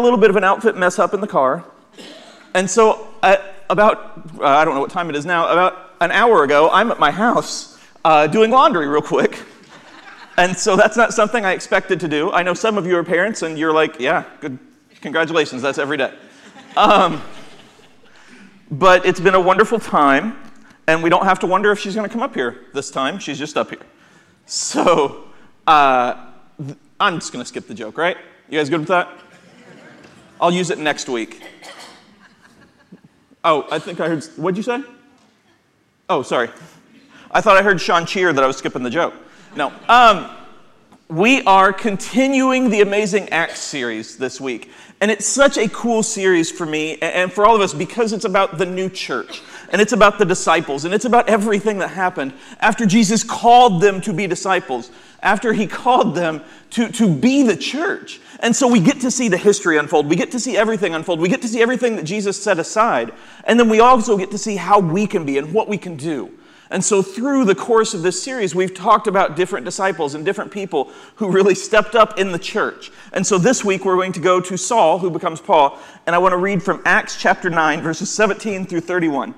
a 0.00 0.02
little 0.02 0.18
bit 0.18 0.30
of 0.30 0.36
an 0.36 0.44
outfit 0.44 0.76
mess 0.76 0.98
up 0.98 1.12
in 1.12 1.20
the 1.20 1.26
car. 1.26 1.62
And 2.54 2.68
so, 2.68 3.08
at 3.22 3.64
about, 3.68 4.38
uh, 4.40 4.46
I 4.46 4.64
don't 4.64 4.74
know 4.74 4.80
what 4.80 4.90
time 4.90 5.10
it 5.10 5.14
is 5.14 5.26
now, 5.26 5.46
about 5.48 5.94
an 6.00 6.10
hour 6.10 6.42
ago, 6.42 6.70
I'm 6.72 6.90
at 6.90 6.98
my 6.98 7.10
house 7.10 7.78
uh, 8.04 8.26
doing 8.26 8.50
laundry 8.50 8.88
real 8.88 9.02
quick. 9.02 9.42
And 10.36 10.56
so 10.56 10.74
that's 10.74 10.96
not 10.96 11.12
something 11.12 11.44
I 11.44 11.52
expected 11.52 12.00
to 12.00 12.08
do. 12.08 12.32
I 12.32 12.42
know 12.42 12.54
some 12.54 12.78
of 12.78 12.86
you 12.86 12.96
are 12.96 13.04
parents 13.04 13.42
and 13.42 13.58
you're 13.58 13.74
like, 13.74 14.00
yeah, 14.00 14.24
good, 14.40 14.58
congratulations, 15.02 15.60
that's 15.60 15.76
every 15.76 15.98
day. 15.98 16.14
Um, 16.78 17.20
but 18.70 19.04
it's 19.04 19.20
been 19.20 19.34
a 19.34 19.40
wonderful 19.40 19.78
time, 19.78 20.38
and 20.86 21.02
we 21.02 21.10
don't 21.10 21.24
have 21.24 21.40
to 21.40 21.46
wonder 21.46 21.72
if 21.72 21.78
she's 21.78 21.94
going 21.94 22.08
to 22.08 22.12
come 22.12 22.22
up 22.22 22.34
here 22.34 22.64
this 22.72 22.90
time. 22.90 23.18
She's 23.18 23.38
just 23.38 23.58
up 23.58 23.68
here. 23.68 23.82
So 24.46 25.24
uh, 25.66 26.30
I'm 26.98 27.18
just 27.18 27.34
going 27.34 27.42
to 27.42 27.46
skip 27.46 27.66
the 27.66 27.74
joke, 27.74 27.98
right? 27.98 28.16
You 28.48 28.58
guys 28.58 28.70
good 28.70 28.80
with 28.80 28.88
that? 28.88 29.10
I'll 30.40 30.50
use 30.50 30.70
it 30.70 30.78
next 30.78 31.08
week. 31.08 31.42
Oh, 33.44 33.66
I 33.70 33.78
think 33.78 34.00
I 34.00 34.08
heard. 34.08 34.24
What'd 34.36 34.56
you 34.56 34.62
say? 34.62 34.82
Oh, 36.08 36.22
sorry. 36.22 36.48
I 37.30 37.40
thought 37.40 37.56
I 37.56 37.62
heard 37.62 37.80
Sean 37.80 38.06
cheer 38.06 38.32
that 38.32 38.42
I 38.42 38.46
was 38.46 38.56
skipping 38.56 38.82
the 38.82 38.90
joke. 38.90 39.14
No. 39.54 39.72
Um, 39.88 40.30
we 41.08 41.42
are 41.42 41.72
continuing 41.72 42.70
the 42.70 42.80
Amazing 42.80 43.28
Acts 43.30 43.60
series 43.60 44.16
this 44.16 44.40
week. 44.40 44.70
And 45.00 45.10
it's 45.10 45.26
such 45.26 45.58
a 45.58 45.68
cool 45.68 46.02
series 46.02 46.50
for 46.50 46.66
me 46.66 46.98
and 46.98 47.32
for 47.32 47.46
all 47.46 47.54
of 47.54 47.60
us 47.60 47.74
because 47.74 48.12
it's 48.12 48.24
about 48.24 48.58
the 48.58 48.66
new 48.66 48.88
church 48.88 49.42
and 49.70 49.80
it's 49.80 49.92
about 49.92 50.18
the 50.18 50.24
disciples 50.24 50.84
and 50.84 50.92
it's 50.92 51.04
about 51.04 51.28
everything 51.28 51.78
that 51.78 51.88
happened 51.88 52.32
after 52.60 52.86
Jesus 52.86 53.22
called 53.22 53.80
them 53.80 54.00
to 54.02 54.12
be 54.12 54.26
disciples, 54.26 54.90
after 55.22 55.52
he 55.52 55.66
called 55.66 56.14
them 56.14 56.42
to, 56.70 56.88
to 56.92 57.12
be 57.12 57.42
the 57.42 57.56
church. 57.56 58.20
And 58.40 58.54
so 58.54 58.66
we 58.66 58.80
get 58.80 59.00
to 59.00 59.10
see 59.10 59.28
the 59.28 59.36
history 59.36 59.76
unfold. 59.78 60.08
We 60.08 60.16
get 60.16 60.32
to 60.32 60.40
see 60.40 60.56
everything 60.56 60.94
unfold. 60.94 61.20
We 61.20 61.28
get 61.28 61.42
to 61.42 61.48
see 61.48 61.60
everything 61.60 61.96
that 61.96 62.04
Jesus 62.04 62.42
set 62.42 62.58
aside. 62.58 63.12
And 63.44 63.58
then 63.58 63.68
we 63.68 63.80
also 63.80 64.16
get 64.16 64.30
to 64.32 64.38
see 64.38 64.56
how 64.56 64.80
we 64.80 65.06
can 65.06 65.24
be 65.24 65.38
and 65.38 65.52
what 65.52 65.68
we 65.68 65.78
can 65.78 65.96
do. 65.96 66.32
And 66.72 66.84
so, 66.84 67.02
through 67.02 67.46
the 67.46 67.54
course 67.56 67.94
of 67.94 68.02
this 68.02 68.22
series, 68.22 68.54
we've 68.54 68.72
talked 68.72 69.08
about 69.08 69.34
different 69.34 69.64
disciples 69.64 70.14
and 70.14 70.24
different 70.24 70.52
people 70.52 70.92
who 71.16 71.28
really 71.28 71.56
stepped 71.56 71.96
up 71.96 72.16
in 72.16 72.30
the 72.30 72.38
church. 72.38 72.92
And 73.12 73.26
so, 73.26 73.38
this 73.38 73.64
week, 73.64 73.84
we're 73.84 73.96
going 73.96 74.12
to 74.12 74.20
go 74.20 74.40
to 74.40 74.56
Saul, 74.56 75.00
who 75.00 75.10
becomes 75.10 75.40
Paul. 75.40 75.80
And 76.06 76.14
I 76.14 76.18
want 76.18 76.32
to 76.32 76.36
read 76.36 76.62
from 76.62 76.80
Acts 76.84 77.20
chapter 77.20 77.50
9, 77.50 77.82
verses 77.82 78.08
17 78.10 78.66
through 78.66 78.82
31. 78.82 79.34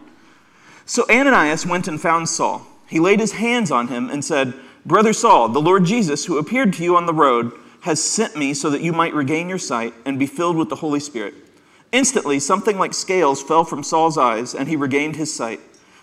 So, 0.92 1.06
Ananias 1.08 1.64
went 1.64 1.88
and 1.88 1.98
found 1.98 2.28
Saul. 2.28 2.66
He 2.86 3.00
laid 3.00 3.18
his 3.18 3.32
hands 3.32 3.70
on 3.70 3.88
him 3.88 4.10
and 4.10 4.22
said, 4.22 4.52
Brother 4.84 5.14
Saul, 5.14 5.48
the 5.48 5.58
Lord 5.58 5.86
Jesus, 5.86 6.26
who 6.26 6.36
appeared 6.36 6.74
to 6.74 6.84
you 6.84 6.98
on 6.98 7.06
the 7.06 7.14
road, 7.14 7.50
has 7.80 8.04
sent 8.04 8.36
me 8.36 8.52
so 8.52 8.68
that 8.68 8.82
you 8.82 8.92
might 8.92 9.14
regain 9.14 9.48
your 9.48 9.56
sight 9.56 9.94
and 10.04 10.18
be 10.18 10.26
filled 10.26 10.58
with 10.58 10.68
the 10.68 10.76
Holy 10.76 11.00
Spirit. 11.00 11.32
Instantly, 11.92 12.38
something 12.38 12.76
like 12.76 12.92
scales 12.92 13.42
fell 13.42 13.64
from 13.64 13.82
Saul's 13.82 14.18
eyes, 14.18 14.54
and 14.54 14.68
he 14.68 14.76
regained 14.76 15.16
his 15.16 15.34
sight. 15.34 15.60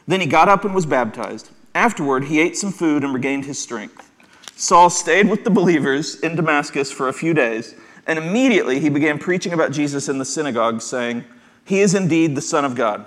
Then 0.07 0.21
he 0.21 0.25
got 0.25 0.49
up 0.49 0.65
and 0.65 0.73
was 0.73 0.87
baptized. 0.87 1.51
Afterward, 1.75 2.23
he 2.23 2.39
ate 2.39 2.57
some 2.57 2.71
food 2.71 3.03
and 3.03 3.13
regained 3.13 3.45
his 3.45 3.61
strength. 3.61 4.09
Saul 4.55 4.89
stayed 4.89 5.29
with 5.29 5.43
the 5.43 5.51
believers 5.51 6.19
in 6.21 6.35
Damascus 6.35 6.91
for 6.91 7.09
a 7.09 7.13
few 7.13 7.35
days, 7.35 7.75
and 8.07 8.17
immediately 8.17 8.79
he 8.79 8.89
began 8.89 9.19
preaching 9.19 9.53
about 9.53 9.71
Jesus 9.71 10.09
in 10.09 10.17
the 10.17 10.25
synagogue, 10.25 10.81
saying, 10.81 11.25
He 11.63 11.79
is 11.79 11.93
indeed 11.93 12.33
the 12.33 12.41
Son 12.41 12.65
of 12.65 12.73
God. 12.73 13.05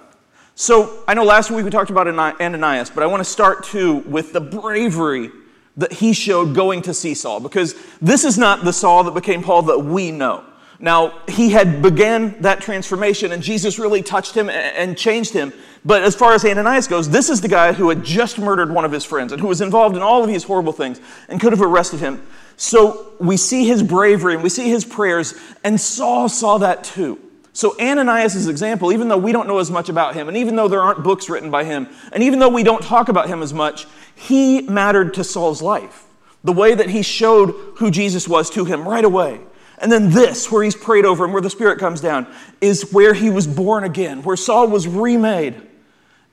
So 0.54 1.02
I 1.08 1.14
know 1.14 1.24
last 1.24 1.50
week 1.50 1.64
we 1.64 1.70
talked 1.70 1.90
about 1.90 2.06
Ananias, 2.06 2.90
but 2.90 3.02
I 3.02 3.06
want 3.06 3.20
to 3.20 3.30
start 3.30 3.64
too 3.64 3.96
with 3.98 4.32
the 4.32 4.40
bravery 4.40 5.30
that 5.78 5.92
he 5.92 6.12
showed 6.12 6.54
going 6.54 6.82
to 6.82 6.92
see 6.92 7.14
Saul, 7.14 7.40
because 7.40 7.74
this 8.02 8.24
is 8.24 8.36
not 8.36 8.64
the 8.64 8.72
Saul 8.72 9.04
that 9.04 9.14
became 9.14 9.42
Paul 9.42 9.62
that 9.62 9.78
we 9.78 10.10
know. 10.10 10.44
Now, 10.78 11.20
he 11.28 11.50
had 11.50 11.80
began 11.80 12.40
that 12.42 12.60
transformation, 12.60 13.32
and 13.32 13.42
Jesus 13.42 13.78
really 13.78 14.02
touched 14.02 14.34
him 14.34 14.50
and 14.50 14.98
changed 14.98 15.32
him. 15.32 15.52
But 15.84 16.02
as 16.02 16.14
far 16.14 16.32
as 16.34 16.44
Ananias 16.44 16.88
goes, 16.88 17.08
this 17.08 17.30
is 17.30 17.40
the 17.40 17.48
guy 17.48 17.72
who 17.72 17.88
had 17.88 18.04
just 18.04 18.38
murdered 18.38 18.70
one 18.70 18.84
of 18.84 18.90
his 18.92 19.04
friends 19.04 19.32
and 19.32 19.40
who 19.40 19.46
was 19.46 19.60
involved 19.60 19.96
in 19.96 20.02
all 20.02 20.22
of 20.22 20.28
these 20.28 20.42
horrible 20.42 20.72
things 20.72 21.00
and 21.28 21.40
could 21.40 21.52
have 21.52 21.62
arrested 21.62 22.00
him. 22.00 22.20
So 22.56 23.12
we 23.20 23.36
see 23.36 23.64
his 23.64 23.82
bravery 23.82 24.34
and 24.34 24.42
we 24.42 24.48
see 24.48 24.68
his 24.68 24.84
prayers, 24.84 25.34
and 25.64 25.80
Saul 25.80 26.28
saw 26.28 26.58
that 26.58 26.84
too. 26.84 27.18
So 27.54 27.76
Ananias' 27.78 28.48
example, 28.48 28.92
even 28.92 29.08
though 29.08 29.18
we 29.18 29.32
don't 29.32 29.46
know 29.46 29.58
as 29.58 29.70
much 29.70 29.88
about 29.88 30.14
him, 30.14 30.28
and 30.28 30.36
even 30.36 30.56
though 30.56 30.68
there 30.68 30.80
aren't 30.80 31.02
books 31.02 31.28
written 31.28 31.50
by 31.50 31.64
him, 31.64 31.88
and 32.12 32.22
even 32.22 32.38
though 32.38 32.48
we 32.48 32.62
don't 32.62 32.82
talk 32.82 33.08
about 33.08 33.28
him 33.28 33.42
as 33.42 33.52
much, 33.52 33.86
he 34.14 34.62
mattered 34.62 35.14
to 35.14 35.24
Saul's 35.24 35.60
life. 35.60 36.04
The 36.44 36.52
way 36.52 36.74
that 36.74 36.88
he 36.88 37.02
showed 37.02 37.50
who 37.76 37.90
Jesus 37.90 38.26
was 38.26 38.48
to 38.50 38.64
him 38.64 38.88
right 38.88 39.04
away. 39.04 39.40
And 39.78 39.92
then 39.92 40.10
this, 40.10 40.50
where 40.50 40.62
he's 40.62 40.76
prayed 40.76 41.04
over 41.04 41.24
and 41.24 41.32
where 41.32 41.42
the 41.42 41.50
Spirit 41.50 41.78
comes 41.78 42.00
down, 42.00 42.26
is 42.60 42.90
where 42.92 43.14
he 43.14 43.30
was 43.30 43.46
born 43.46 43.84
again, 43.84 44.22
where 44.22 44.36
Saul 44.36 44.68
was 44.68 44.88
remade 44.88 45.60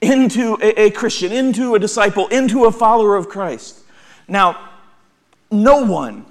into 0.02 0.58
a, 0.62 0.84
a, 0.84 0.92
Christian, 0.92 1.32
into 1.32 1.76
a 1.76 1.80
disciple, 1.80 2.28
into 2.28 2.66
a 2.66 2.72
follower 2.72 3.16
of 3.18 3.28
Christ. 3.28 3.80
Now, 4.28 4.70
no 5.52 5.84
one, 5.84 6.26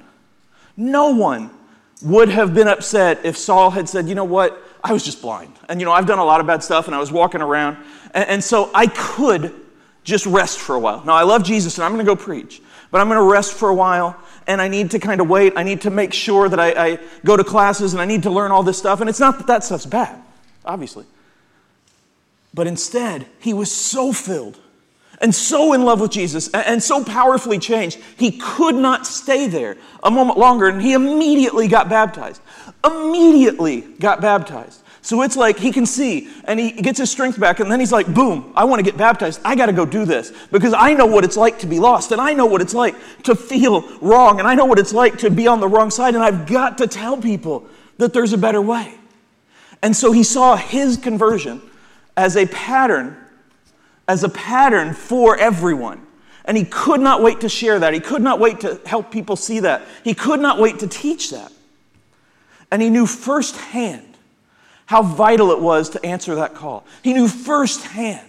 no 0.76 1.10
one 1.10 1.50
would 2.02 2.28
have 2.28 2.54
been 2.54 2.68
upset 2.68 3.24
if 3.24 3.36
Saul 3.36 3.70
had 3.70 3.88
said, 3.88 4.08
you 4.08 4.14
know 4.14 4.24
what, 4.24 4.62
I 4.88 4.92
was 4.92 5.04
just 5.04 5.20
blind. 5.20 5.52
And 5.68 5.80
you 5.80 5.84
know, 5.84 5.92
I've 5.92 6.06
done 6.06 6.18
a 6.18 6.24
lot 6.24 6.40
of 6.40 6.46
bad 6.46 6.62
stuff 6.62 6.86
and 6.86 6.94
I 6.94 6.98
was 6.98 7.12
walking 7.12 7.42
around. 7.42 7.76
And, 8.14 8.28
and 8.28 8.44
so 8.44 8.70
I 8.74 8.86
could 8.86 9.54
just 10.02 10.24
rest 10.24 10.58
for 10.58 10.74
a 10.74 10.80
while. 10.80 11.04
Now, 11.04 11.12
I 11.12 11.24
love 11.24 11.44
Jesus 11.44 11.76
and 11.76 11.84
I'm 11.84 11.92
going 11.92 12.04
to 12.04 12.10
go 12.10 12.16
preach, 12.16 12.62
but 12.90 13.00
I'm 13.00 13.08
going 13.08 13.18
to 13.18 13.30
rest 13.30 13.52
for 13.52 13.68
a 13.68 13.74
while 13.74 14.16
and 14.46 14.62
I 14.62 14.68
need 14.68 14.92
to 14.92 14.98
kind 14.98 15.20
of 15.20 15.28
wait. 15.28 15.52
I 15.56 15.62
need 15.62 15.82
to 15.82 15.90
make 15.90 16.14
sure 16.14 16.48
that 16.48 16.58
I, 16.58 16.92
I 16.92 16.98
go 17.22 17.36
to 17.36 17.44
classes 17.44 17.92
and 17.92 18.00
I 18.00 18.06
need 18.06 18.22
to 18.22 18.30
learn 18.30 18.50
all 18.50 18.62
this 18.62 18.78
stuff. 18.78 19.02
And 19.02 19.10
it's 19.10 19.20
not 19.20 19.36
that 19.36 19.46
that 19.48 19.62
stuff's 19.62 19.84
bad, 19.84 20.22
obviously. 20.64 21.04
But 22.54 22.66
instead, 22.66 23.26
he 23.40 23.52
was 23.52 23.70
so 23.70 24.10
filled 24.14 24.58
and 25.20 25.34
so 25.34 25.72
in 25.72 25.82
love 25.82 26.00
with 26.00 26.12
Jesus 26.12 26.48
and 26.54 26.82
so 26.82 27.02
powerfully 27.02 27.58
changed, 27.58 27.98
he 28.16 28.38
could 28.38 28.76
not 28.76 29.06
stay 29.06 29.48
there 29.48 29.76
a 30.02 30.10
moment 30.10 30.38
longer 30.38 30.68
and 30.68 30.80
he 30.80 30.92
immediately 30.92 31.66
got 31.66 31.88
baptized. 31.88 32.40
Immediately 32.90 33.80
got 34.00 34.20
baptized. 34.20 34.82
So 35.00 35.22
it's 35.22 35.36
like 35.36 35.58
he 35.58 35.72
can 35.72 35.86
see 35.86 36.28
and 36.44 36.60
he 36.60 36.70
gets 36.70 36.98
his 36.98 37.10
strength 37.10 37.40
back, 37.40 37.60
and 37.60 37.70
then 37.70 37.80
he's 37.80 37.92
like, 37.92 38.12
boom, 38.12 38.52
I 38.54 38.64
want 38.64 38.80
to 38.80 38.84
get 38.84 38.98
baptized. 38.98 39.40
I 39.44 39.54
got 39.54 39.66
to 39.66 39.72
go 39.72 39.86
do 39.86 40.04
this 40.04 40.32
because 40.50 40.74
I 40.74 40.92
know 40.92 41.06
what 41.06 41.24
it's 41.24 41.36
like 41.36 41.58
to 41.60 41.66
be 41.66 41.78
lost, 41.78 42.12
and 42.12 42.20
I 42.20 42.34
know 42.34 42.46
what 42.46 42.60
it's 42.60 42.74
like 42.74 42.94
to 43.22 43.34
feel 43.34 43.82
wrong, 44.00 44.38
and 44.38 44.46
I 44.46 44.54
know 44.54 44.66
what 44.66 44.78
it's 44.78 44.92
like 44.92 45.18
to 45.18 45.30
be 45.30 45.46
on 45.46 45.60
the 45.60 45.68
wrong 45.68 45.90
side, 45.90 46.14
and 46.14 46.22
I've 46.22 46.46
got 46.46 46.78
to 46.78 46.86
tell 46.86 47.16
people 47.16 47.66
that 47.96 48.12
there's 48.12 48.32
a 48.32 48.38
better 48.38 48.60
way. 48.60 48.94
And 49.82 49.96
so 49.96 50.12
he 50.12 50.24
saw 50.24 50.56
his 50.56 50.96
conversion 50.96 51.62
as 52.16 52.36
a 52.36 52.46
pattern, 52.46 53.16
as 54.08 54.24
a 54.24 54.28
pattern 54.28 54.92
for 54.92 55.38
everyone. 55.38 56.04
And 56.44 56.56
he 56.56 56.64
could 56.64 57.00
not 57.00 57.22
wait 57.22 57.40
to 57.40 57.48
share 57.48 57.78
that. 57.78 57.94
He 57.94 58.00
could 58.00 58.22
not 58.22 58.40
wait 58.40 58.60
to 58.60 58.80
help 58.86 59.10
people 59.10 59.36
see 59.36 59.60
that. 59.60 59.82
He 60.02 60.14
could 60.14 60.40
not 60.40 60.58
wait 60.58 60.78
to 60.80 60.86
teach 60.86 61.30
that. 61.30 61.52
And 62.70 62.82
he 62.82 62.90
knew 62.90 63.06
firsthand 63.06 64.04
how 64.86 65.02
vital 65.02 65.50
it 65.50 65.60
was 65.60 65.90
to 65.90 66.04
answer 66.04 66.34
that 66.36 66.54
call. 66.54 66.84
He 67.02 67.12
knew 67.12 67.28
firsthand 67.28 68.24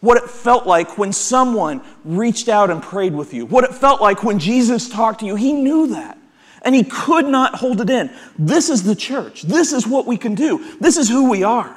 what 0.00 0.16
it 0.16 0.28
felt 0.28 0.66
like 0.66 0.98
when 0.98 1.12
someone 1.12 1.80
reached 2.04 2.48
out 2.48 2.70
and 2.70 2.82
prayed 2.82 3.14
with 3.14 3.32
you, 3.32 3.46
what 3.46 3.62
it 3.62 3.72
felt 3.72 4.00
like 4.00 4.24
when 4.24 4.40
Jesus 4.40 4.88
talked 4.88 5.20
to 5.20 5.26
you. 5.26 5.36
He 5.36 5.52
knew 5.52 5.88
that. 5.88 6.18
And 6.62 6.74
he 6.74 6.84
could 6.84 7.26
not 7.26 7.56
hold 7.56 7.80
it 7.80 7.90
in. 7.90 8.10
This 8.38 8.68
is 8.68 8.82
the 8.82 8.94
church. 8.96 9.42
This 9.42 9.72
is 9.72 9.86
what 9.86 10.06
we 10.06 10.16
can 10.16 10.34
do. 10.34 10.76
This 10.80 10.96
is 10.96 11.08
who 11.08 11.30
we 11.30 11.44
are. 11.44 11.76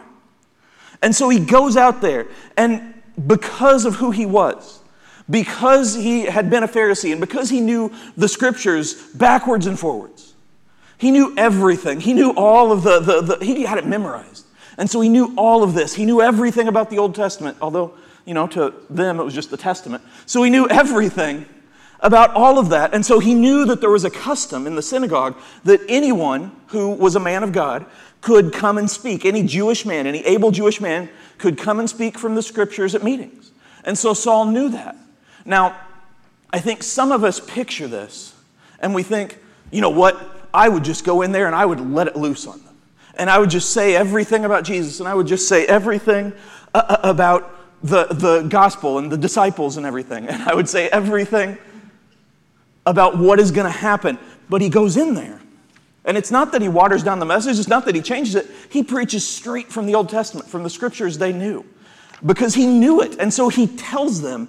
And 1.02 1.16
so 1.16 1.30
he 1.30 1.40
goes 1.40 1.78
out 1.78 2.02
there, 2.02 2.28
and 2.58 2.96
because 3.28 3.86
of 3.86 3.96
who 3.96 4.09
he 4.09 4.26
was, 4.26 4.80
because 5.30 5.94
he 5.94 6.22
had 6.22 6.50
been 6.50 6.64
a 6.64 6.68
Pharisee, 6.68 7.12
and 7.12 7.22
because 7.22 7.50
he 7.50 7.62
knew 7.62 7.94
the 8.18 8.28
scriptures 8.28 8.94
backwards 9.14 9.68
and 9.68 9.78
forwards, 9.78 10.25
he 10.97 11.11
knew 11.11 11.33
everything. 11.38 12.00
He 12.00 12.13
knew 12.13 12.31
all 12.31 12.72
of 12.72 12.83
the, 12.83 13.00
the, 13.00 13.22
the, 13.22 13.45
he 13.45 13.63
had 13.63 13.78
it 13.78 13.85
memorized. 13.85 14.46
And 14.78 14.90
so 14.90 15.02
he 15.02 15.09
knew 15.09 15.34
all 15.37 15.64
of 15.64 15.73
this. 15.73 15.96
He 15.96 16.05
knew 16.05 16.22
everything 16.22 16.67
about 16.67 16.90
the 16.90 16.97
Old 16.97 17.16
Testament, 17.16 17.58
although, 17.61 17.93
you 18.25 18.34
know, 18.34 18.47
to 18.47 18.73
them 18.90 19.20
it 19.20 19.23
was 19.23 19.34
just 19.34 19.49
the 19.49 19.58
Testament. 19.58 20.03
So 20.25 20.43
he 20.43 20.49
knew 20.49 20.67
everything 20.67 21.46
about 21.99 22.31
all 22.31 22.59
of 22.59 22.70
that. 22.70 22.93
And 22.93 23.05
so 23.05 23.20
he 23.20 23.34
knew 23.34 23.66
that 23.66 23.81
there 23.81 23.90
was 23.90 24.03
a 24.03 24.09
custom 24.09 24.67
in 24.67 24.75
the 24.75 24.81
synagogue 24.81 25.37
that 25.64 25.81
anyone 25.87 26.52
who 26.67 26.90
was 26.91 27.16
a 27.16 27.20
man 27.20 27.43
of 27.43 27.52
God 27.52 27.85
could 28.22 28.53
come 28.53 28.78
and 28.78 28.90
speak. 28.90 29.25
Any 29.25 29.43
Jewish 29.43 29.85
man, 29.85 30.08
any 30.08 30.20
able 30.25 30.52
Jewish 30.52 30.81
man 30.81 31.09
could 31.37 31.58
come 31.58 31.79
and 31.79 31.90
speak 31.90 32.17
from 32.17 32.35
the 32.35 32.41
scriptures 32.41 32.96
at 32.96 33.03
meetings. 33.03 33.52
And 33.84 33.97
so 33.97 34.14
Saul 34.14 34.46
knew 34.46 34.70
that. 34.70 34.96
Now, 35.46 35.75
I 36.52 36.59
think 36.59 36.84
some 36.84 37.11
of 37.11 37.23
us 37.23 37.40
picture 37.40 37.87
this 37.87 38.34
and 38.79 38.93
we 38.93 39.03
think, 39.03 39.37
you 39.72 39.81
know 39.81 39.90
what? 39.90 40.34
I 40.55 40.69
would 40.69 40.84
just 40.84 41.03
go 41.03 41.22
in 41.22 41.31
there 41.31 41.47
and 41.47 41.55
I 41.55 41.66
would 41.66 41.79
let 41.79 42.07
it 42.07 42.16
loose 42.16 42.47
on 42.47 42.59
them. 42.63 42.75
And 43.16 43.29
I 43.29 43.37
would 43.37 43.49
just 43.49 43.72
say 43.72 43.96
everything 43.96 44.46
about 44.46 44.63
Jesus 44.63 44.99
and 44.99 45.07
I 45.07 45.13
would 45.13 45.28
just 45.28 45.47
say 45.47 45.66
everything 45.66 46.34
uh, 46.73 46.84
uh, 46.90 46.97
about 47.03 47.52
the, 47.84 48.05
the 48.05 48.41
gospel 48.49 48.97
and 48.97 49.11
the 49.11 49.17
disciples 49.17 49.78
and 49.78 49.85
everything. 49.85 50.28
And 50.28 50.41
I 50.43 50.53
would 50.53 50.67
say 50.67 50.90
everything 50.90 51.57
about 52.85 53.17
what 53.17 53.40
is 53.40 53.52
going 53.52 53.66
to 53.66 53.78
happen. 53.78 54.17
But 54.49 54.61
he 54.61 54.69
goes 54.69 54.97
in 54.97 55.13
there 55.16 55.41
And 56.05 56.17
it's 56.17 56.31
not 56.31 56.52
that 56.52 56.61
he 56.61 56.69
waters 56.69 57.03
down 57.03 57.19
the 57.19 57.25
message, 57.25 57.58
it's 57.58 57.67
not 57.67 57.85
that 57.85 57.96
he 57.96 58.01
changes 58.01 58.35
it. 58.35 58.47
He 58.69 58.84
preaches 58.84 59.28
straight 59.28 59.72
from 59.72 59.87
the 59.87 59.96
Old 59.96 60.09
Testament, 60.09 60.47
from 60.47 60.63
the 60.63 60.69
scriptures 60.69 61.17
they 61.17 61.34
knew, 61.34 61.66
because 62.25 62.53
he 62.53 62.67
knew 62.67 63.01
it. 63.01 63.17
And 63.19 63.34
so 63.34 63.49
he 63.49 63.67
tells 63.67 64.22
them 64.22 64.47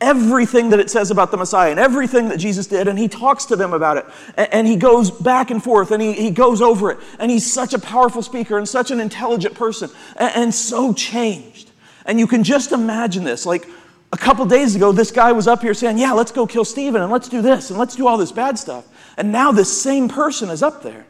everything 0.00 0.70
that 0.70 0.80
it 0.80 0.90
says 0.90 1.10
about 1.10 1.30
the 1.30 1.36
Messiah 1.36 1.70
and 1.70 1.80
everything 1.80 2.28
that 2.28 2.38
Jesus 2.38 2.66
did, 2.66 2.88
and 2.88 2.98
he 2.98 3.08
talks 3.08 3.46
to 3.46 3.56
them 3.56 3.72
about 3.72 3.96
it. 3.96 4.06
And, 4.36 4.66
he 4.66 4.76
goes 4.76 5.10
back 5.10 5.50
and 5.50 5.62
forth 5.62 5.90
and 5.90 6.02
he, 6.02 6.12
he 6.12 6.30
goes 6.30 6.62
over 6.62 6.90
it. 6.90 6.98
And 7.18 7.30
he's 7.30 7.50
such 7.50 7.74
a 7.74 7.78
powerful 7.78 8.22
speaker 8.22 8.58
and 8.58 8.68
such 8.68 8.90
an 8.90 9.00
intelligent 9.00 9.54
person 9.54 9.90
and, 10.16 10.36
and 10.36 10.54
so 10.54 10.92
changed. 10.92 11.70
And 12.04 12.18
you 12.18 12.26
can 12.26 12.44
just 12.44 12.72
imagine 12.72 13.24
this. 13.24 13.44
Like 13.44 13.66
a 14.12 14.16
couple 14.16 14.44
days 14.46 14.76
ago, 14.76 14.92
this 14.92 15.10
guy 15.10 15.32
was 15.32 15.46
up 15.48 15.62
here 15.62 15.74
saying, 15.74 15.98
Yeah, 15.98 16.12
let's 16.12 16.32
go 16.32 16.46
kill 16.46 16.64
Stephen 16.64 17.02
and 17.02 17.10
let's 17.10 17.28
do 17.28 17.42
this 17.42 17.70
and 17.70 17.78
let's 17.78 17.96
do 17.96 18.06
all 18.06 18.18
this 18.18 18.32
bad 18.32 18.58
stuff. 18.58 18.86
And 19.16 19.32
now 19.32 19.52
this 19.52 19.82
same 19.82 20.08
person 20.08 20.48
is 20.48 20.62
up 20.62 20.82
there. 20.82 21.06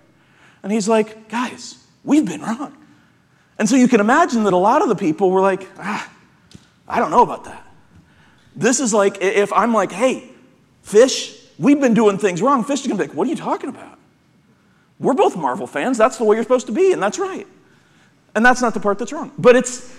And 0.63 0.73
he's 0.73 0.89
like, 0.89 1.29
Guys, 1.29 1.85
we've 2.05 2.25
been 2.25 2.41
wrong. 2.41 2.75
And 3.59 3.69
so 3.69 3.77
you 3.77 3.89
can 3.89 4.01
imagine 4.01 4.45
that 4.45 4.53
a 4.53 4.59
lot 4.59 4.83
of 4.83 4.89
the 4.89 4.95
people 4.95 5.31
were 5.31 5.41
like, 5.41 5.67
ah, 5.79 6.11
I 6.87 7.01
don't 7.01 7.11
know 7.11 7.23
about 7.23 7.45
that. 7.45 7.68
This 8.59 8.81
is 8.81 8.93
like 8.93 9.19
if 9.23 9.53
I'm 9.53 9.73
like, 9.73 9.93
hey, 9.93 10.29
fish, 10.83 11.33
we've 11.61 11.81
been 11.81 11.95
doing 11.95 12.19
things 12.19 12.43
wrong. 12.43 12.65
Fish 12.65 12.81
is 12.81 12.89
gonna 12.89 12.99
be 12.99 13.07
like, 13.07 13.17
what 13.17 13.29
are 13.29 13.31
you 13.31 13.37
talking 13.37 13.71
about? 13.71 13.97
We're 14.99 15.15
both 15.15 15.37
Marvel 15.37 15.69
fans. 15.69 15.97
That's 15.97 16.19
the 16.19 16.25
way 16.25 16.35
you're 16.35 16.43
supposed 16.43 16.67
to 16.67 16.73
be, 16.73 16.93
and 16.93 17.01
that's 17.01 17.21
right. 17.21 17.47
And 18.35 18.45
that's 18.45 18.61
not 18.61 18.75
the 18.75 18.81
part 18.81 18.99
that's 18.99 19.13
wrong. 19.13 19.31
But 19.39 19.55
it's 19.55 19.97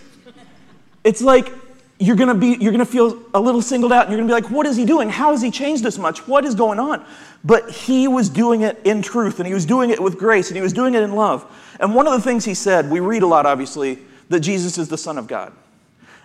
it's 1.05 1.21
like 1.21 1.53
you're 1.99 2.17
gonna 2.17 2.35
be 2.35 2.57
you're 2.59 2.73
gonna 2.73 2.85
feel 2.85 3.23
a 3.33 3.39
little 3.39 3.61
singled 3.61 3.93
out 3.93 4.07
and 4.07 4.11
you're 4.11 4.19
gonna 4.19 4.27
be 4.27 4.41
like, 4.41 4.51
what 4.51 4.65
is 4.65 4.75
he 4.75 4.83
doing? 4.83 5.07
How 5.07 5.31
has 5.31 5.41
he 5.41 5.51
changed 5.51 5.85
this 5.85 5.97
much? 5.97 6.27
What 6.27 6.43
is 6.43 6.53
going 6.53 6.79
on? 6.79 7.05
But 7.45 7.71
he 7.71 8.09
was 8.09 8.27
doing 8.27 8.63
it 8.63 8.77
in 8.83 9.01
truth 9.01 9.39
and 9.39 9.47
he 9.47 9.53
was 9.53 9.65
doing 9.65 9.89
it 9.89 10.03
with 10.03 10.17
grace 10.17 10.49
and 10.49 10.57
he 10.57 10.61
was 10.61 10.73
doing 10.73 10.95
it 10.95 11.01
in 11.01 11.13
love. 11.13 11.49
And 11.79 11.95
one 11.95 12.07
of 12.07 12.13
the 12.13 12.21
things 12.21 12.43
he 12.43 12.55
said, 12.55 12.89
we 12.89 12.99
read 12.99 13.23
a 13.23 13.27
lot 13.27 13.45
obviously, 13.45 13.99
that 14.27 14.41
Jesus 14.41 14.77
is 14.77 14.89
the 14.89 14.97
Son 14.97 15.17
of 15.17 15.27
God. 15.27 15.53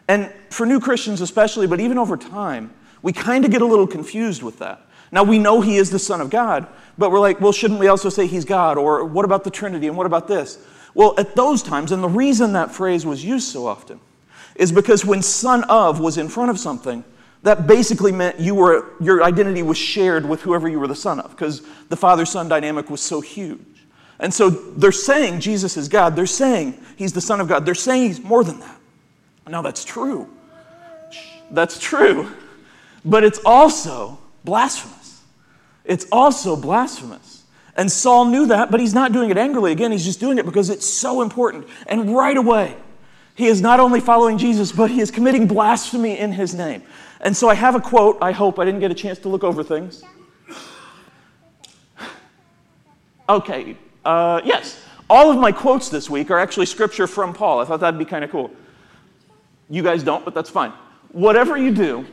And 0.08 0.30
for 0.50 0.66
new 0.66 0.80
Christians 0.80 1.20
especially, 1.20 1.66
but 1.66 1.80
even 1.80 1.98
over 1.98 2.16
time, 2.16 2.72
we 3.02 3.12
kind 3.12 3.44
of 3.44 3.50
get 3.50 3.62
a 3.62 3.66
little 3.66 3.86
confused 3.86 4.42
with 4.42 4.58
that. 4.58 4.80
Now 5.12 5.22
we 5.22 5.38
know 5.38 5.60
he 5.60 5.76
is 5.76 5.90
the 5.90 5.98
Son 5.98 6.20
of 6.20 6.30
God, 6.30 6.66
but 6.98 7.10
we're 7.10 7.20
like, 7.20 7.40
well, 7.40 7.52
shouldn't 7.52 7.80
we 7.80 7.88
also 7.88 8.08
say 8.08 8.26
he's 8.26 8.44
God? 8.44 8.78
Or 8.78 9.04
what 9.04 9.24
about 9.24 9.44
the 9.44 9.50
Trinity? 9.50 9.86
And 9.86 9.96
what 9.96 10.06
about 10.06 10.28
this? 10.28 10.58
Well, 10.94 11.14
at 11.18 11.36
those 11.36 11.62
times, 11.62 11.92
and 11.92 12.02
the 12.02 12.08
reason 12.08 12.52
that 12.52 12.72
phrase 12.72 13.04
was 13.04 13.24
used 13.24 13.48
so 13.48 13.66
often 13.66 14.00
is 14.54 14.70
because 14.72 15.04
when 15.04 15.22
son 15.22 15.64
of 15.64 16.00
was 16.00 16.18
in 16.18 16.28
front 16.28 16.50
of 16.50 16.58
something, 16.58 17.04
that 17.42 17.66
basically 17.66 18.12
meant 18.12 18.40
you 18.40 18.54
were, 18.54 18.92
your 19.00 19.22
identity 19.22 19.62
was 19.62 19.76
shared 19.76 20.26
with 20.26 20.40
whoever 20.40 20.68
you 20.68 20.80
were 20.80 20.86
the 20.86 20.94
son 20.94 21.20
of, 21.20 21.30
because 21.30 21.62
the 21.88 21.96
father 21.96 22.24
son 22.24 22.48
dynamic 22.48 22.88
was 22.90 23.00
so 23.00 23.20
huge. 23.20 23.60
And 24.18 24.32
so 24.32 24.48
they're 24.50 24.92
saying 24.92 25.40
Jesus 25.40 25.76
is 25.76 25.88
God. 25.88 26.16
They're 26.16 26.26
saying 26.26 26.80
he's 26.96 27.12
the 27.12 27.20
Son 27.20 27.40
of 27.40 27.48
God. 27.48 27.66
They're 27.66 27.74
saying 27.74 28.02
he's 28.02 28.22
more 28.22 28.44
than 28.44 28.60
that. 28.60 28.73
Now, 29.46 29.62
that's 29.62 29.84
true. 29.84 30.28
That's 31.50 31.78
true. 31.78 32.30
But 33.04 33.24
it's 33.24 33.40
also 33.44 34.18
blasphemous. 34.44 35.22
It's 35.84 36.06
also 36.10 36.56
blasphemous. 36.56 37.42
And 37.76 37.90
Saul 37.90 38.26
knew 38.26 38.46
that, 38.46 38.70
but 38.70 38.80
he's 38.80 38.94
not 38.94 39.12
doing 39.12 39.30
it 39.30 39.36
angrily. 39.36 39.72
Again, 39.72 39.92
he's 39.92 40.04
just 40.04 40.20
doing 40.20 40.38
it 40.38 40.46
because 40.46 40.70
it's 40.70 40.86
so 40.86 41.22
important. 41.22 41.66
And 41.86 42.14
right 42.16 42.36
away, 42.36 42.76
he 43.34 43.46
is 43.46 43.60
not 43.60 43.80
only 43.80 44.00
following 44.00 44.38
Jesus, 44.38 44.70
but 44.70 44.90
he 44.90 45.00
is 45.00 45.10
committing 45.10 45.46
blasphemy 45.46 46.18
in 46.18 46.32
his 46.32 46.54
name. 46.54 46.82
And 47.20 47.36
so 47.36 47.48
I 47.48 47.54
have 47.54 47.74
a 47.74 47.80
quote. 47.80 48.18
I 48.22 48.32
hope 48.32 48.58
I 48.58 48.64
didn't 48.64 48.80
get 48.80 48.90
a 48.90 48.94
chance 48.94 49.18
to 49.20 49.28
look 49.28 49.42
over 49.42 49.64
things. 49.64 50.04
Okay, 53.28 53.76
uh, 54.04 54.40
yes. 54.44 54.80
All 55.10 55.30
of 55.30 55.38
my 55.38 55.50
quotes 55.50 55.88
this 55.88 56.08
week 56.08 56.30
are 56.30 56.38
actually 56.38 56.66
scripture 56.66 57.06
from 57.06 57.32
Paul. 57.32 57.60
I 57.60 57.64
thought 57.64 57.80
that'd 57.80 57.98
be 57.98 58.04
kind 58.04 58.24
of 58.24 58.30
cool. 58.30 58.50
You 59.68 59.82
guys 59.82 60.02
don't, 60.02 60.24
but 60.24 60.34
that's 60.34 60.50
fine. 60.50 60.72
Whatever 61.12 61.56
you 61.56 61.72
do, 61.72 62.06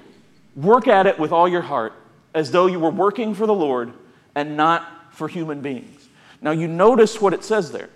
work 0.55 0.87
at 0.87 1.07
it 1.07 1.19
with 1.19 1.31
all 1.31 1.47
your 1.47 1.61
heart 1.61 1.93
as 2.33 2.51
though 2.51 2.67
you 2.67 2.79
were 2.79 2.91
working 2.91 3.33
for 3.33 3.45
the 3.45 3.53
Lord 3.53 3.93
and 4.35 4.55
not 4.55 5.13
for 5.13 5.27
human 5.27 5.61
beings. 5.61 6.09
Now, 6.41 6.51
you 6.51 6.67
notice 6.67 7.21
what 7.21 7.33
it 7.33 7.43
says 7.43 7.71
there 7.71 7.89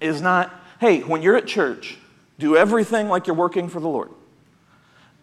is 0.00 0.20
not, 0.20 0.52
hey, 0.80 1.00
when 1.00 1.22
you're 1.22 1.36
at 1.36 1.46
church, 1.46 1.98
do 2.38 2.56
everything 2.56 3.08
like 3.08 3.26
you're 3.26 3.36
working 3.36 3.68
for 3.68 3.80
the 3.80 3.88
Lord. 3.88 4.10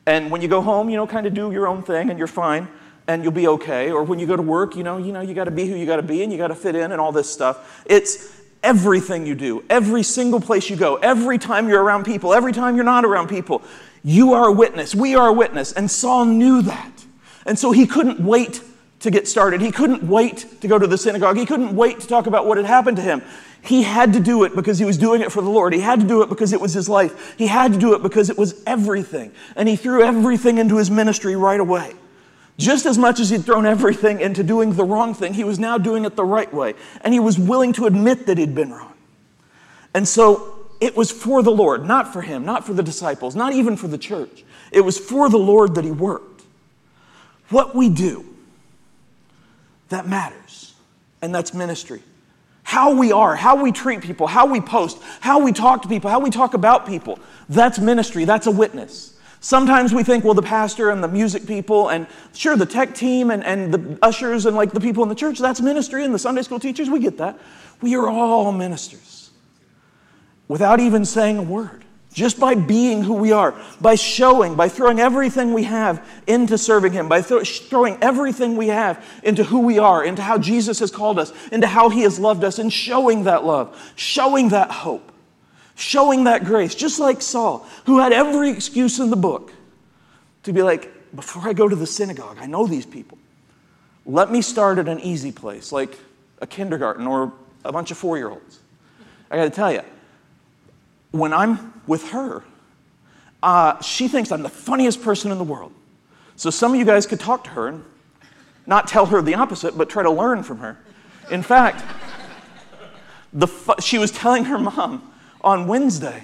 And 0.06 0.32
when 0.32 0.42
you 0.42 0.48
go 0.48 0.62
home, 0.62 0.90
you 0.90 0.96
know, 0.96 1.08
kind 1.08 1.28
of 1.28 1.34
do 1.34 1.52
your 1.52 1.68
own 1.68 1.84
thing 1.84 2.10
and 2.10 2.18
you're 2.18 2.28
fine 2.28 2.68
and 3.08 3.24
you'll 3.24 3.32
be 3.32 3.48
okay. 3.48 3.92
Or 3.92 4.04
when 4.04 4.20
you 4.20 4.28
go 4.28 4.36
to 4.36 4.42
work, 4.42 4.76
you 4.76 4.84
know, 4.84 4.98
you 4.98 5.12
know, 5.12 5.22
you 5.22 5.34
got 5.34 5.46
to 5.46 5.52
be 5.52 5.68
who 5.68 5.76
you 5.76 5.86
got 5.86 5.98
to 5.98 6.04
be 6.04 6.24
and 6.24 6.32
you 6.32 6.38
got 6.38 6.48
to 6.48 6.56
fit 6.56 6.76
in 6.76 6.92
and 6.92 7.00
all 7.00 7.12
this 7.12 7.32
stuff. 7.32 7.84
It's 7.86 8.41
everything 8.64 9.26
you 9.26 9.36
do, 9.36 9.64
every 9.70 10.04
single 10.04 10.40
place 10.40 10.70
you 10.70 10.76
go, 10.76 10.96
every 10.98 11.38
time 11.38 11.68
you're 11.68 11.84
around 11.84 12.06
people, 12.06 12.34
every 12.34 12.54
time 12.54 12.76
you're 12.76 12.86
not 12.86 13.06
around 13.06 13.28
people. 13.28 13.62
You 14.04 14.34
are 14.34 14.48
a 14.48 14.52
witness. 14.52 14.96
We 14.96 15.16
are 15.16 15.28
a 15.28 15.34
witness. 15.34 15.74
And 15.74 15.90
Saul 15.90 16.26
knew 16.26 16.62
that. 16.64 17.06
And 17.46 17.58
so 17.58 17.72
he 17.72 17.86
couldn't 17.86 18.20
wait 18.20 18.62
to 19.02 19.12
get 19.12 19.28
started. 19.28 19.62
He 19.62 19.72
couldn't 19.72 20.04
wait 20.04 20.62
to 20.62 20.68
go 20.68 20.78
to 20.78 20.88
the 20.88 20.98
synagogue. 20.98 21.38
He 21.38 21.46
couldn't 21.46 21.76
wait 21.76 22.00
to 22.02 22.08
talk 22.08 22.28
about 22.28 22.46
what 22.46 22.58
had 22.58 22.66
happened 22.66 22.98
to 22.98 23.04
him. 23.04 23.22
He 23.64 23.84
had 23.84 24.14
to 24.14 24.20
do 24.20 24.44
it 24.44 24.56
because 24.56 24.80
he 24.80 24.86
was 24.86 24.98
doing 24.98 25.22
it 25.22 25.32
for 25.32 25.42
the 25.42 25.50
Lord. 25.50 25.74
He 25.74 25.80
had 25.80 26.00
to 26.00 26.08
do 26.08 26.24
it 26.24 26.30
because 26.30 26.54
it 26.54 26.62
was 26.62 26.74
his 26.74 26.90
life. 26.90 27.36
He 27.38 27.48
had 27.48 27.74
to 27.74 27.80
do 27.80 27.94
it 27.94 28.02
because 28.02 28.30
it 28.30 28.38
was 28.38 28.62
everything. 28.66 29.32
And 29.56 29.70
he 29.70 29.76
threw 29.76 30.04
everything 30.04 30.58
into 30.58 30.78
his 30.78 30.90
ministry 30.90 31.36
right 31.36 31.60
away. 31.60 31.94
Just 32.62 32.86
as 32.86 32.98
much 32.98 33.20
as 33.20 33.32
he'd 33.32 33.44
thrown 33.44 33.66
everything 33.66 34.22
into 34.22 34.44
doing 34.44 34.74
the 34.74 34.84
wrong 34.84 35.16
thing, 35.16 35.34
he 35.34 35.44
was 35.44 35.58
now 35.58 35.80
doing 35.80 36.06
it 36.06 36.16
the 36.16 36.24
right 36.24 36.54
way. 36.54 36.76
And 37.02 37.12
he 37.12 37.20
was 37.20 37.40
willing 37.40 37.74
to 37.74 37.88
admit 37.88 38.28
that 38.28 38.38
he'd 38.38 38.54
been 38.54 38.72
wrong. 38.72 38.94
And 39.96 40.08
so 40.08 40.68
it 40.80 40.96
was 40.96 41.12
for 41.12 41.42
the 41.42 41.52
Lord, 41.52 41.86
not 41.86 42.14
for 42.14 42.22
him, 42.22 42.46
not 42.46 42.66
for 42.66 42.74
the 42.74 42.84
disciples, 42.84 43.36
not 43.36 43.54
even 43.54 43.76
for 43.78 43.88
the 43.88 43.98
church. 43.98 44.44
It 44.72 44.82
was 44.82 45.00
for 45.00 45.28
the 45.28 45.40
Lord 45.40 45.74
that 45.76 45.84
he 45.84 45.92
worked. 45.92 46.44
What 47.50 47.76
we 47.76 47.90
do, 47.90 48.26
that 49.90 50.08
matters. 50.08 50.74
And 51.22 51.34
that's 51.34 51.54
ministry 51.54 52.02
how 52.64 52.94
we 52.94 53.12
are, 53.12 53.36
how 53.36 53.62
we 53.62 53.70
treat 53.70 54.02
people, 54.02 54.28
how 54.28 54.46
we 54.46 54.62
post, 54.62 54.98
how 55.20 55.40
we 55.40 55.52
talk 55.52 55.82
to 55.82 55.90
people, 55.90 56.10
how 56.10 56.22
we 56.22 56.30
talk 56.30 56.54
about 56.54 56.86
people. 56.86 57.20
That's 57.50 57.80
ministry, 57.80 58.24
that's 58.24 58.48
a 58.48 58.52
witness. 58.52 59.18
Sometimes 59.44 59.92
we 59.92 60.04
think, 60.04 60.24
well, 60.24 60.36
the 60.36 60.44
pastor 60.44 60.92
and 60.92 61.04
the 61.04 61.08
music 61.08 61.48
people, 61.48 61.90
and 61.90 62.06
sure, 62.32 62.56
the 62.56 62.68
tech 62.68 62.94
team 62.94 63.32
and, 63.32 63.44
and 63.44 63.74
the 63.74 63.98
ushers 64.04 64.46
and 64.46 64.56
like 64.56 64.72
the 64.72 64.80
people 64.80 65.02
in 65.02 65.10
the 65.10 65.16
church, 65.16 65.40
that's 65.40 65.60
ministry, 65.60 66.06
and 66.06 66.14
the 66.14 66.20
Sunday 66.20 66.44
school 66.44 66.60
teachers, 66.60 66.92
we 66.92 67.00
get 67.00 67.18
that. 67.18 67.40
We 67.82 67.96
are 67.96 68.08
all 68.08 68.52
ministers. 68.52 69.32
Without 70.48 70.80
even 70.80 71.06
saying 71.06 71.40
a 71.40 71.42
word. 71.42 71.84
Just 72.14 72.40
by 72.40 72.54
being 72.54 73.04
who 73.04 73.14
we 73.14 73.32
are, 73.32 73.56
by 73.80 73.96
showing, 73.96 74.56
by 74.56 74.68
throwing 74.70 75.00
everything 75.00 75.54
we 75.54 75.64
have 75.64 76.06
into 76.28 76.58
serving 76.58 76.92
Him, 76.92 77.08
by 77.08 77.22
th- 77.22 77.64
throwing 77.68 77.98
everything 78.04 78.58
we 78.58 78.68
have 78.68 79.04
into 79.24 79.46
who 79.46 79.62
we 79.62 79.80
are, 79.80 80.04
into 80.04 80.22
how 80.22 80.38
Jesus 80.38 80.80
has 80.80 80.92
called 80.92 81.18
us, 81.18 81.34
into 81.52 81.68
how 81.68 81.90
He 81.90 82.02
has 82.02 82.20
loved 82.20 82.44
us, 82.44 82.60
and 82.60 82.72
showing 82.72 83.24
that 83.24 83.46
love, 83.46 83.94
showing 83.96 84.50
that 84.50 84.70
hope, 84.70 85.11
showing 85.76 86.26
that 86.26 86.46
grace, 86.46 86.76
just 86.76 87.00
like 87.00 87.22
Saul, 87.22 87.68
who 87.86 88.00
had 88.00 88.14
every 88.14 88.50
excuse 88.50 89.00
in 89.00 89.10
the 89.10 89.16
book 89.16 89.52
to 90.44 90.54
be 90.54 90.62
like, 90.62 90.92
before 91.16 91.48
I 91.48 91.54
go 91.54 91.68
to 91.68 91.76
the 91.76 91.88
synagogue, 91.88 92.38
I 92.40 92.46
know 92.46 92.66
these 92.68 92.86
people. 92.86 93.18
Let 94.06 94.32
me 94.32 94.42
start 94.42 94.78
at 94.78 94.88
an 94.88 95.00
easy 95.00 95.32
place, 95.32 95.72
like 95.72 95.98
a 96.42 96.48
kindergarten 96.48 97.06
or 97.06 97.34
a 97.64 97.72
bunch 97.72 97.92
of 97.92 97.98
four 97.98 98.18
year 98.18 98.30
olds. 98.30 98.60
I 99.30 99.38
got 99.38 99.44
to 99.44 99.50
tell 99.50 99.72
you, 99.72 99.82
when 101.12 101.34
I'm 101.34 101.82
with 101.88 102.10
her, 102.10 102.44
uh, 103.44 103.82
she 103.82 104.08
thinks 104.08 104.32
I'm 104.32 104.44
the 104.44 104.50
funniest 104.50 105.02
person 105.02 105.32
in 105.32 105.38
the 105.38 105.44
world. 105.44 105.74
So 106.36 106.50
some 106.50 106.74
of 106.74 106.80
you 106.80 106.86
guys 106.86 107.06
could 107.06 107.20
talk 107.20 107.44
to 107.46 107.50
her 107.52 107.68
and 107.68 107.84
not 108.66 108.88
tell 108.88 109.06
her 109.08 109.22
the 109.22 109.36
opposite, 109.36 109.78
but 109.78 109.90
try 109.90 110.04
to 110.04 110.12
learn 110.12 110.44
from 110.44 110.60
her. 110.60 110.78
In 111.30 111.44
fact, 111.44 111.84
the 113.34 113.48
fu- 113.48 113.80
she 113.80 113.98
was 113.98 114.12
telling 114.12 114.46
her 114.46 114.58
mom 114.58 115.11
on 115.42 115.68
Wednesday, 115.68 116.24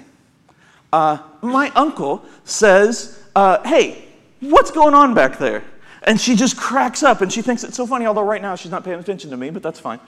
uh, 0.92 1.18
my 1.42 1.70
uncle 1.70 2.24
says, 2.44 3.22
uh, 3.36 3.62
hey, 3.66 4.04
what's 4.40 4.70
going 4.70 4.94
on 4.94 5.14
back 5.14 5.38
there? 5.38 5.64
And 6.02 6.20
she 6.20 6.36
just 6.36 6.56
cracks 6.56 7.02
up 7.02 7.20
and 7.20 7.32
she 7.32 7.42
thinks 7.42 7.64
it's 7.64 7.76
so 7.76 7.86
funny, 7.86 8.06
although 8.06 8.22
right 8.22 8.40
now 8.40 8.54
she's 8.54 8.70
not 8.70 8.84
paying 8.84 8.98
attention 8.98 9.30
to 9.30 9.36
me, 9.36 9.50
but 9.50 9.62
that's 9.62 9.80
fine. 9.80 10.00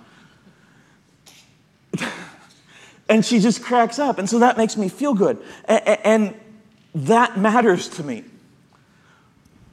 And 3.10 3.26
she 3.26 3.40
just 3.40 3.60
cracks 3.64 3.98
up. 3.98 4.18
And 4.18 4.30
so 4.30 4.38
that 4.38 4.56
makes 4.56 4.76
me 4.76 4.88
feel 4.88 5.14
good. 5.14 5.42
And 5.66 6.32
that 6.94 7.36
matters 7.36 7.88
to 7.88 8.04
me. 8.04 8.22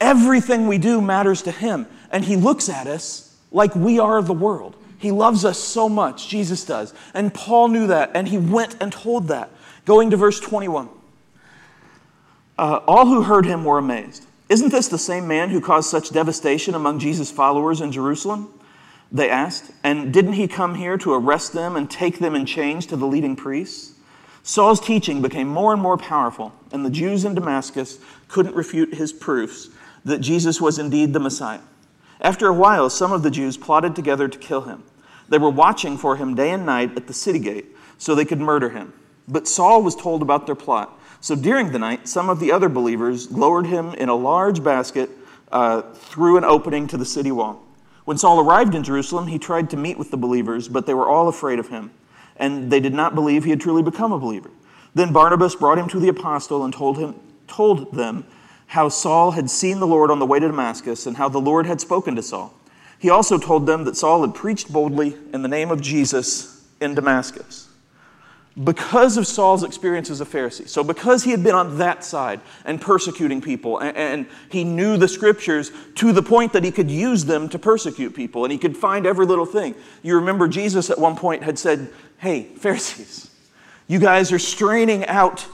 Everything 0.01 0.67
we 0.67 0.79
do 0.79 1.01
matters 1.01 1.43
to 1.43 1.51
him. 1.51 1.85
And 2.11 2.25
he 2.25 2.35
looks 2.35 2.67
at 2.67 2.87
us 2.87 3.37
like 3.51 3.75
we 3.75 3.99
are 3.99 4.23
the 4.23 4.33
world. 4.33 4.75
He 4.97 5.11
loves 5.11 5.45
us 5.45 5.59
so 5.59 5.87
much, 5.87 6.27
Jesus 6.27 6.65
does. 6.65 6.93
And 7.13 7.33
Paul 7.33 7.67
knew 7.67 7.87
that, 7.87 8.11
and 8.13 8.27
he 8.27 8.37
went 8.37 8.77
and 8.81 8.91
told 8.91 9.27
that. 9.27 9.51
Going 9.85 10.09
to 10.09 10.17
verse 10.17 10.39
21. 10.39 10.89
Uh, 12.57 12.79
all 12.87 13.05
who 13.05 13.21
heard 13.21 13.45
him 13.45 13.63
were 13.63 13.77
amazed. 13.77 14.25
Isn't 14.49 14.71
this 14.71 14.87
the 14.87 14.97
same 14.97 15.27
man 15.27 15.49
who 15.49 15.61
caused 15.61 15.89
such 15.89 16.09
devastation 16.09 16.73
among 16.73 16.99
Jesus' 16.99 17.31
followers 17.31 17.81
in 17.81 17.91
Jerusalem? 17.91 18.53
They 19.11 19.29
asked. 19.29 19.71
And 19.83 20.11
didn't 20.11 20.33
he 20.33 20.47
come 20.47 20.75
here 20.75 20.97
to 20.97 21.13
arrest 21.13 21.53
them 21.53 21.75
and 21.75 21.89
take 21.89 22.19
them 22.19 22.35
in 22.35 22.45
chains 22.45 22.85
to 22.87 22.97
the 22.97 23.05
leading 23.05 23.35
priests? 23.35 23.93
Saul's 24.43 24.79
teaching 24.79 25.21
became 25.21 25.47
more 25.47 25.73
and 25.73 25.81
more 25.81 25.97
powerful, 25.97 26.53
and 26.71 26.85
the 26.85 26.89
Jews 26.89 27.25
in 27.25 27.35
Damascus 27.35 27.99
couldn't 28.29 28.55
refute 28.55 28.93
his 28.93 29.11
proofs 29.11 29.69
that 30.05 30.19
Jesus 30.19 30.61
was 30.61 30.79
indeed 30.79 31.11
the 31.11 31.19
Messiah. 31.19 31.59
After 32.21 32.47
a 32.47 32.53
while, 32.53 32.89
some 32.89 33.11
of 33.11 33.23
the 33.23 33.31
Jews 33.31 33.57
plotted 33.57 33.95
together 33.95 34.27
to 34.27 34.37
kill 34.37 34.61
him. 34.61 34.83
They 35.29 35.37
were 35.37 35.49
watching 35.49 35.97
for 35.97 36.15
him 36.15 36.35
day 36.35 36.51
and 36.51 36.65
night 36.65 36.95
at 36.95 37.07
the 37.07 37.13
city 37.13 37.39
gate 37.39 37.75
so 37.97 38.15
they 38.15 38.25
could 38.25 38.39
murder 38.39 38.69
him. 38.69 38.93
But 39.27 39.47
Saul 39.47 39.83
was 39.83 39.95
told 39.95 40.21
about 40.21 40.45
their 40.45 40.55
plot. 40.55 40.97
So 41.19 41.35
during 41.35 41.71
the 41.71 41.79
night, 41.79 42.07
some 42.07 42.29
of 42.29 42.39
the 42.39 42.51
other 42.51 42.69
believers 42.69 43.31
lowered 43.31 43.65
him 43.65 43.93
in 43.95 44.09
a 44.09 44.15
large 44.15 44.63
basket 44.63 45.09
uh, 45.51 45.81
through 45.93 46.37
an 46.37 46.43
opening 46.43 46.87
to 46.87 46.97
the 46.97 47.05
city 47.05 47.31
wall. 47.31 47.63
When 48.05 48.17
Saul 48.17 48.39
arrived 48.39 48.73
in 48.73 48.83
Jerusalem, 48.83 49.27
he 49.27 49.37
tried 49.37 49.69
to 49.71 49.77
meet 49.77 49.97
with 49.97 50.11
the 50.11 50.17
believers, 50.17 50.69
but 50.69 50.85
they 50.85 50.93
were 50.93 51.09
all 51.09 51.27
afraid 51.27 51.59
of 51.59 51.67
him, 51.67 51.91
and 52.37 52.71
they 52.71 52.79
did 52.79 52.93
not 52.93 53.15
believe 53.15 53.43
he 53.43 53.49
had 53.49 53.59
truly 53.59 53.83
become 53.83 54.13
a 54.13 54.19
believer. 54.19 54.49
Then 54.95 55.11
Barnabas 55.11 55.55
brought 55.55 55.77
him 55.77 55.89
to 55.89 55.99
the 55.99 56.07
apostle 56.07 56.63
and 56.63 56.73
told, 56.73 56.97
him, 56.97 57.15
told 57.47 57.93
them 57.93 58.25
how 58.67 58.89
Saul 58.89 59.31
had 59.31 59.49
seen 59.49 59.79
the 59.79 59.87
Lord 59.87 60.11
on 60.11 60.19
the 60.19 60.25
way 60.25 60.39
to 60.39 60.47
Damascus 60.47 61.05
and 61.05 61.17
how 61.17 61.29
the 61.29 61.39
Lord 61.39 61.65
had 61.65 61.81
spoken 61.81 62.15
to 62.15 62.21
Saul. 62.21 62.53
He 62.99 63.09
also 63.09 63.37
told 63.37 63.65
them 63.65 63.83
that 63.85 63.95
Saul 63.95 64.21
had 64.21 64.33
preached 64.33 64.71
boldly 64.71 65.15
in 65.33 65.41
the 65.41 65.47
name 65.47 65.71
of 65.71 65.81
Jesus 65.81 66.65
in 66.81 66.95
Damascus 66.95 67.67
because 68.63 69.17
of 69.17 69.27
Saul's 69.27 69.63
experience 69.63 70.09
as 70.09 70.19
a 70.19 70.25
Pharisee. 70.25 70.67
So, 70.67 70.83
because 70.83 71.23
he 71.23 71.31
had 71.31 71.43
been 71.43 71.53
on 71.53 71.77
that 71.77 72.03
side 72.03 72.41
and 72.65 72.81
persecuting 72.81 73.39
people, 73.39 73.77
and, 73.77 74.25
he 74.49 74.63
knew 74.63 74.97
the 74.97 75.07
scriptures 75.07 75.71
to 75.95 76.11
the 76.11 76.23
point 76.23 76.53
that 76.53 76.63
he 76.63 76.71
could 76.71 76.89
use 76.89 77.25
them 77.25 77.49
to 77.49 77.59
persecute 77.59 78.15
people, 78.15 78.45
and 78.45 78.51
he 78.51 78.57
could 78.57 78.75
find 78.75 79.05
every 79.05 79.25
little 79.25 79.45
thing. 79.45 79.75
You 80.01 80.15
remember 80.15 80.47
Jesus 80.47 80.89
at 80.89 80.97
one 80.97 81.15
point 81.15 81.43
had 81.43 81.59
said, 81.59 81.89
Hey, 82.17 82.43
Pharisees, 82.43 83.29
you 83.87 83.99
guys 83.99 84.31
are 84.31 84.39
straining 84.39 85.05
out 85.05 85.45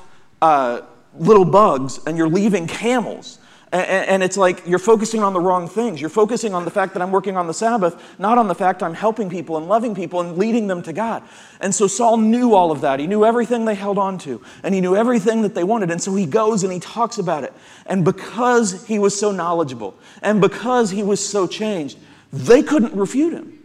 uh, 0.42 0.82
little 1.18 1.46
bugs 1.46 2.00
and 2.06 2.18
you're 2.18 2.30
leaving 2.30 2.68
camels. 2.68 3.40
And 3.72 4.22
it's 4.22 4.38
like 4.38 4.68
you're 4.68 4.78
focusing 4.78 5.24
on 5.24 5.34
the 5.34 5.40
wrong 5.40 5.68
things. 5.68 6.00
You're 6.00 6.12
focusing 6.12 6.54
on 6.54 6.64
the 6.64 6.70
fact 6.70 6.94
that 6.94 7.02
I'm 7.02 7.12
working 7.12 7.36
on 7.38 7.48
the 7.48 7.56
Sabbath, 7.56 8.20
not 8.20 8.38
on 8.38 8.48
the 8.48 8.54
fact 8.54 8.84
I'm 8.84 8.94
helping 8.94 9.32
people 9.32 9.58
and 9.58 9.68
loving 9.68 9.96
people 9.96 10.22
and 10.22 10.38
leading 10.38 10.68
them 10.68 10.84
to 10.84 10.94
God. 10.94 11.24
And 11.60 11.74
so 11.74 11.88
Saul 11.88 12.18
knew 12.18 12.54
all 12.54 12.70
of 12.70 12.82
that. 12.82 13.00
He 13.00 13.08
knew 13.08 13.26
everything 13.26 13.66
they 13.66 13.74
held 13.74 13.98
on 13.98 14.20
to, 14.20 14.44
and 14.62 14.76
he 14.76 14.82
knew 14.82 14.96
everything 14.96 15.42
that 15.42 15.56
they 15.56 15.64
wanted. 15.64 15.90
And 15.90 16.00
so 16.00 16.14
he 16.14 16.28
goes 16.28 16.64
and 16.64 16.72
he 16.72 16.80
talks 16.80 17.18
about 17.18 17.44
it. 17.44 17.52
And 17.88 18.06
because 18.06 18.86
he 18.86 19.00
was 19.00 19.20
so 19.20 19.32
knowledgeable 19.32 19.96
and 20.22 20.40
because 20.40 20.92
he 20.92 21.02
was 21.02 21.28
so 21.28 21.48
changed, 21.48 21.98
they 22.32 22.62
couldn't 22.62 22.94
refute 22.94 23.34
him. 23.34 23.58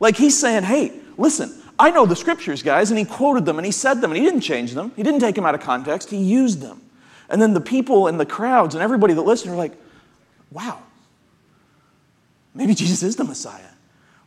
Like 0.00 0.16
he's 0.16 0.36
saying, 0.36 0.64
hey, 0.64 0.92
listen, 1.16 1.54
I 1.78 1.92
know 1.92 2.04
the 2.04 2.16
scriptures, 2.16 2.64
guys. 2.64 2.90
And 2.90 2.98
he 2.98 3.04
quoted 3.04 3.44
them 3.46 3.60
and 3.60 3.66
he 3.66 3.70
said 3.70 4.00
them 4.00 4.10
and 4.10 4.18
he 4.18 4.26
didn't 4.26 4.40
change 4.40 4.72
them, 4.74 4.90
he 4.96 5.04
didn't 5.04 5.20
take 5.20 5.36
them 5.36 5.46
out 5.46 5.54
of 5.54 5.60
context, 5.60 6.10
he 6.10 6.16
used 6.16 6.60
them. 6.60 6.80
And 7.32 7.40
then 7.40 7.54
the 7.54 7.60
people 7.62 8.06
and 8.06 8.20
the 8.20 8.26
crowds 8.26 8.74
and 8.74 8.84
everybody 8.84 9.14
that 9.14 9.22
listened 9.22 9.54
are 9.54 9.56
like, 9.56 9.72
wow, 10.50 10.78
maybe 12.54 12.74
Jesus 12.74 13.02
is 13.02 13.16
the 13.16 13.24
Messiah. 13.24 13.62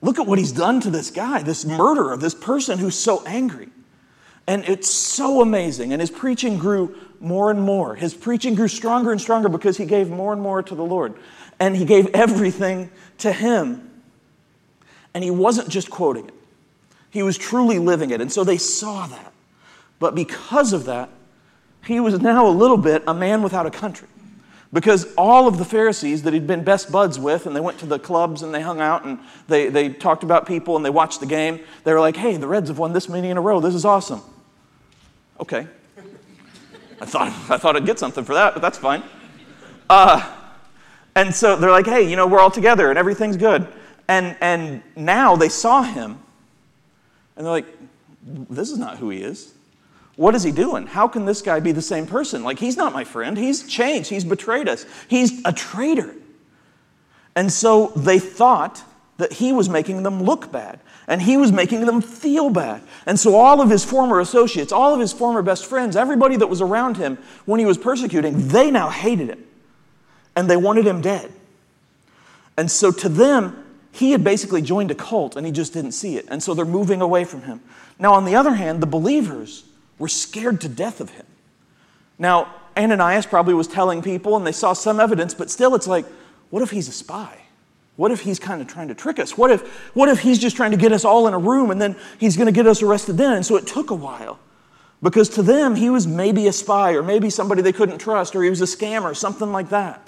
Look 0.01 0.17
at 0.19 0.25
what 0.25 0.39
he's 0.39 0.51
done 0.51 0.81
to 0.81 0.89
this 0.89 1.11
guy, 1.11 1.43
this 1.43 1.65
murderer, 1.65 2.17
this 2.17 2.33
person 2.33 2.79
who's 2.79 2.97
so 2.97 3.23
angry. 3.25 3.69
And 4.47 4.67
it's 4.67 4.89
so 4.89 5.41
amazing. 5.41 5.93
And 5.93 6.01
his 6.01 6.09
preaching 6.09 6.57
grew 6.57 6.95
more 7.19 7.51
and 7.51 7.61
more. 7.61 7.95
His 7.95 8.15
preaching 8.15 8.55
grew 8.55 8.67
stronger 8.67 9.11
and 9.11 9.21
stronger 9.21 9.49
because 9.49 9.77
he 9.77 9.85
gave 9.85 10.09
more 10.09 10.33
and 10.33 10.41
more 10.41 10.63
to 10.63 10.75
the 10.75 10.83
Lord. 10.83 11.13
And 11.59 11.77
he 11.77 11.85
gave 11.85 12.07
everything 12.07 12.89
to 13.19 13.31
him. 13.31 14.01
And 15.13 15.23
he 15.23 15.31
wasn't 15.31 15.69
just 15.69 15.91
quoting 15.91 16.27
it, 16.27 16.33
he 17.11 17.21
was 17.21 17.37
truly 17.37 17.77
living 17.77 18.09
it. 18.09 18.19
And 18.19 18.31
so 18.31 18.43
they 18.43 18.57
saw 18.57 19.05
that. 19.05 19.31
But 19.99 20.15
because 20.15 20.73
of 20.73 20.85
that, 20.85 21.09
he 21.85 21.99
was 21.99 22.19
now 22.19 22.47
a 22.47 22.49
little 22.49 22.77
bit 22.77 23.03
a 23.07 23.13
man 23.13 23.41
without 23.41 23.65
a 23.65 23.71
country. 23.71 24.07
Because 24.73 25.13
all 25.15 25.47
of 25.47 25.57
the 25.57 25.63
Pharisees 25.63 26.23
that 26.23 26.33
he'd 26.33 26.47
been 26.47 26.63
best 26.63 26.91
buds 26.91 27.17
with, 27.17 27.45
and 27.45 27.55
they 27.55 27.61
went 27.61 27.79
to 27.79 27.85
the 27.85 27.99
clubs 27.99 28.41
and 28.41 28.53
they 28.53 28.61
hung 28.61 28.81
out 28.81 29.05
and 29.05 29.19
they, 29.47 29.69
they 29.69 29.89
talked 29.89 30.23
about 30.23 30.45
people 30.45 30.75
and 30.75 30.83
they 30.83 30.89
watched 30.89 31.21
the 31.21 31.25
game, 31.25 31.61
they 31.85 31.93
were 31.93 31.99
like, 31.99 32.17
hey, 32.17 32.35
the 32.35 32.47
Reds 32.47 32.67
have 32.67 32.77
won 32.77 32.91
this 32.91 33.07
many 33.07 33.29
in 33.29 33.37
a 33.37 33.41
row. 33.41 33.61
This 33.61 33.75
is 33.75 33.85
awesome. 33.85 34.21
Okay. 35.39 35.67
I 36.99 37.05
thought, 37.05 37.27
I 37.49 37.57
thought 37.57 37.75
I'd 37.75 37.85
get 37.85 37.99
something 37.99 38.25
for 38.25 38.33
that, 38.33 38.53
but 38.53 38.61
that's 38.61 38.77
fine. 38.77 39.03
Uh, 39.89 40.29
and 41.15 41.33
so 41.33 41.55
they're 41.55 41.71
like, 41.71 41.85
hey, 41.85 42.09
you 42.09 42.15
know, 42.15 42.27
we're 42.27 42.39
all 42.39 42.51
together 42.51 42.89
and 42.89 42.99
everything's 42.99 43.37
good. 43.37 43.67
And, 44.07 44.35
and 44.41 44.81
now 44.95 45.35
they 45.35 45.49
saw 45.49 45.83
him 45.83 46.19
and 47.37 47.45
they're 47.45 47.53
like, 47.53 47.67
this 48.49 48.71
is 48.71 48.77
not 48.77 48.97
who 48.97 49.09
he 49.09 49.21
is. 49.21 49.53
What 50.15 50.33
is 50.35 50.43
he 50.43 50.51
doing? 50.51 50.87
How 50.87 51.07
can 51.07 51.25
this 51.25 51.41
guy 51.41 51.59
be 51.59 51.71
the 51.71 51.81
same 51.81 52.07
person? 52.07 52.43
Like, 52.43 52.59
he's 52.59 52.77
not 52.77 52.93
my 52.93 53.03
friend. 53.03 53.37
He's 53.37 53.67
changed. 53.67 54.09
He's 54.09 54.23
betrayed 54.23 54.69
us. 54.69 54.85
He's 55.09 55.41
a 55.45 55.51
traitor. 55.51 56.15
And 57.35 57.51
so 57.51 57.87
they 57.95 58.19
thought 58.19 58.81
that 59.17 59.33
he 59.33 59.51
was 59.51 59.67
making 59.69 60.03
them 60.03 60.23
look 60.23 60.51
bad 60.51 60.79
and 61.07 61.21
he 61.21 61.37
was 61.37 61.51
making 61.51 61.85
them 61.85 62.01
feel 62.01 62.49
bad. 62.49 62.81
And 63.05 63.19
so 63.19 63.35
all 63.35 63.61
of 63.61 63.69
his 63.69 63.85
former 63.85 64.19
associates, 64.19 64.71
all 64.71 64.93
of 64.93 64.99
his 64.99 65.13
former 65.13 65.41
best 65.41 65.65
friends, 65.65 65.95
everybody 65.95 66.37
that 66.37 66.47
was 66.47 66.61
around 66.61 66.97
him 66.97 67.17
when 67.45 67.59
he 67.59 67.65
was 67.65 67.77
persecuting, 67.77 68.47
they 68.47 68.71
now 68.71 68.89
hated 68.89 69.29
him 69.29 69.43
and 70.35 70.49
they 70.49 70.57
wanted 70.57 70.87
him 70.87 71.01
dead. 71.01 71.31
And 72.57 72.71
so 72.71 72.91
to 72.91 73.09
them, 73.09 73.63
he 73.91 74.11
had 74.11 74.23
basically 74.23 74.61
joined 74.61 74.91
a 74.91 74.95
cult 74.95 75.35
and 75.35 75.45
he 75.45 75.51
just 75.51 75.73
didn't 75.73 75.91
see 75.91 76.17
it. 76.17 76.25
And 76.29 76.41
so 76.41 76.53
they're 76.53 76.65
moving 76.65 77.01
away 77.01 77.23
from 77.23 77.43
him. 77.43 77.61
Now, 77.99 78.13
on 78.13 78.25
the 78.25 78.35
other 78.35 78.55
hand, 78.55 78.81
the 78.81 78.87
believers, 78.87 79.63
were 79.97 80.07
scared 80.07 80.61
to 80.61 80.69
death 80.69 80.99
of 80.99 81.11
him. 81.11 81.25
Now, 82.17 82.53
Ananias 82.77 83.25
probably 83.25 83.53
was 83.53 83.67
telling 83.67 84.01
people 84.01 84.35
and 84.35 84.45
they 84.45 84.51
saw 84.51 84.73
some 84.73 84.99
evidence, 84.99 85.33
but 85.33 85.49
still 85.49 85.75
it's 85.75 85.87
like, 85.87 86.05
what 86.49 86.61
if 86.61 86.71
he's 86.71 86.87
a 86.87 86.91
spy? 86.91 87.39
What 87.95 88.11
if 88.11 88.21
he's 88.21 88.39
kind 88.39 88.61
of 88.61 88.67
trying 88.67 88.89
to 88.89 88.95
trick 88.95 89.19
us? 89.19 89.37
What 89.37 89.51
if, 89.51 89.61
what 89.95 90.09
if 90.09 90.19
he's 90.19 90.37
just 90.37 90.57
trying 90.57 90.71
to 90.71 90.77
get 90.77 90.91
us 90.91 91.05
all 91.05 91.27
in 91.27 91.33
a 91.33 91.39
room 91.39 91.71
and 91.71 91.81
then 91.81 91.95
he's 92.17 92.35
going 92.35 92.47
to 92.47 92.51
get 92.51 92.67
us 92.67 92.81
arrested 92.81 93.17
then? 93.17 93.33
And 93.33 93.45
so 93.45 93.55
it 93.55 93.67
took 93.67 93.89
a 93.89 93.95
while. 93.95 94.39
Because 95.01 95.29
to 95.29 95.43
them, 95.43 95.75
he 95.75 95.89
was 95.89 96.05
maybe 96.05 96.47
a 96.47 96.53
spy 96.53 96.93
or 96.93 97.03
maybe 97.03 97.29
somebody 97.29 97.61
they 97.61 97.71
couldn't 97.71 97.99
trust 97.99 98.35
or 98.35 98.43
he 98.43 98.49
was 98.49 98.61
a 98.61 98.65
scammer, 98.65 99.15
something 99.15 99.51
like 99.51 99.69
that. 99.69 100.05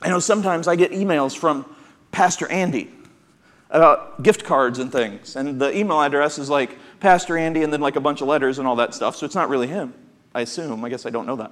I 0.00 0.08
know 0.08 0.20
sometimes 0.20 0.68
I 0.68 0.76
get 0.76 0.92
emails 0.92 1.36
from 1.36 1.64
Pastor 2.10 2.50
Andy 2.50 2.90
about 3.70 4.22
gift 4.22 4.44
cards 4.44 4.78
and 4.78 4.92
things. 4.92 5.34
And 5.34 5.60
the 5.60 5.76
email 5.76 6.00
address 6.00 6.38
is 6.38 6.50
like 6.50 6.78
Pastor 7.02 7.36
Andy 7.36 7.64
and 7.64 7.72
then 7.72 7.80
like 7.80 7.96
a 7.96 8.00
bunch 8.00 8.20
of 8.20 8.28
letters 8.28 8.60
and 8.60 8.68
all 8.68 8.76
that 8.76 8.94
stuff. 8.94 9.16
So 9.16 9.26
it's 9.26 9.34
not 9.34 9.48
really 9.48 9.66
him, 9.66 9.92
I 10.34 10.42
assume. 10.42 10.84
I 10.84 10.88
guess 10.88 11.04
I 11.04 11.10
don't 11.10 11.26
know 11.26 11.36
that. 11.36 11.50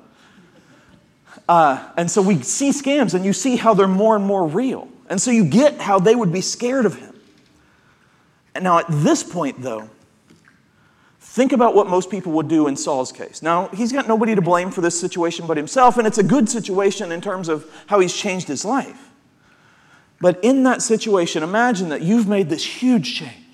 Uh, 1.48 1.88
and 1.96 2.08
so 2.08 2.22
we 2.22 2.40
see 2.40 2.70
scams 2.70 3.14
and 3.14 3.24
you 3.24 3.32
see 3.32 3.56
how 3.56 3.74
they're 3.74 3.88
more 3.88 4.14
and 4.14 4.24
more 4.24 4.46
real. 4.46 4.88
And 5.08 5.20
so 5.20 5.32
you 5.32 5.44
get 5.44 5.80
how 5.80 5.98
they 5.98 6.14
would 6.14 6.32
be 6.32 6.40
scared 6.40 6.86
of 6.86 6.94
him. 7.00 7.14
And 8.54 8.62
now 8.62 8.78
at 8.78 8.86
this 8.88 9.24
point, 9.24 9.60
though, 9.60 9.90
think 11.18 11.52
about 11.52 11.74
what 11.74 11.88
most 11.88 12.10
people 12.10 12.30
would 12.32 12.48
do 12.48 12.68
in 12.68 12.76
Saul's 12.76 13.10
case. 13.10 13.42
Now, 13.42 13.68
he's 13.68 13.92
got 13.92 14.06
nobody 14.06 14.36
to 14.36 14.42
blame 14.42 14.70
for 14.70 14.82
this 14.82 14.98
situation 15.00 15.48
but 15.48 15.56
himself, 15.56 15.98
and 15.98 16.06
it's 16.06 16.18
a 16.18 16.22
good 16.22 16.48
situation 16.48 17.10
in 17.10 17.20
terms 17.20 17.48
of 17.48 17.68
how 17.86 17.98
he's 17.98 18.14
changed 18.16 18.46
his 18.46 18.64
life. 18.64 19.10
But 20.20 20.38
in 20.44 20.62
that 20.62 20.80
situation, 20.80 21.42
imagine 21.42 21.88
that 21.88 22.02
you've 22.02 22.28
made 22.28 22.48
this 22.48 22.64
huge 22.64 23.16
change. 23.16 23.49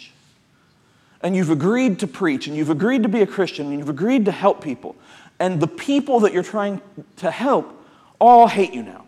And 1.22 1.34
you've 1.34 1.50
agreed 1.50 1.98
to 2.00 2.06
preach, 2.06 2.46
and 2.46 2.56
you've 2.56 2.70
agreed 2.70 3.02
to 3.02 3.08
be 3.08 3.22
a 3.22 3.26
Christian, 3.26 3.66
and 3.66 3.78
you've 3.78 3.88
agreed 3.88 4.24
to 4.26 4.32
help 4.32 4.62
people. 4.62 4.96
And 5.38 5.60
the 5.60 5.66
people 5.66 6.20
that 6.20 6.32
you're 6.32 6.42
trying 6.42 6.80
to 7.16 7.30
help 7.30 7.72
all 8.20 8.46
hate 8.46 8.72
you 8.72 8.82
now. 8.82 9.04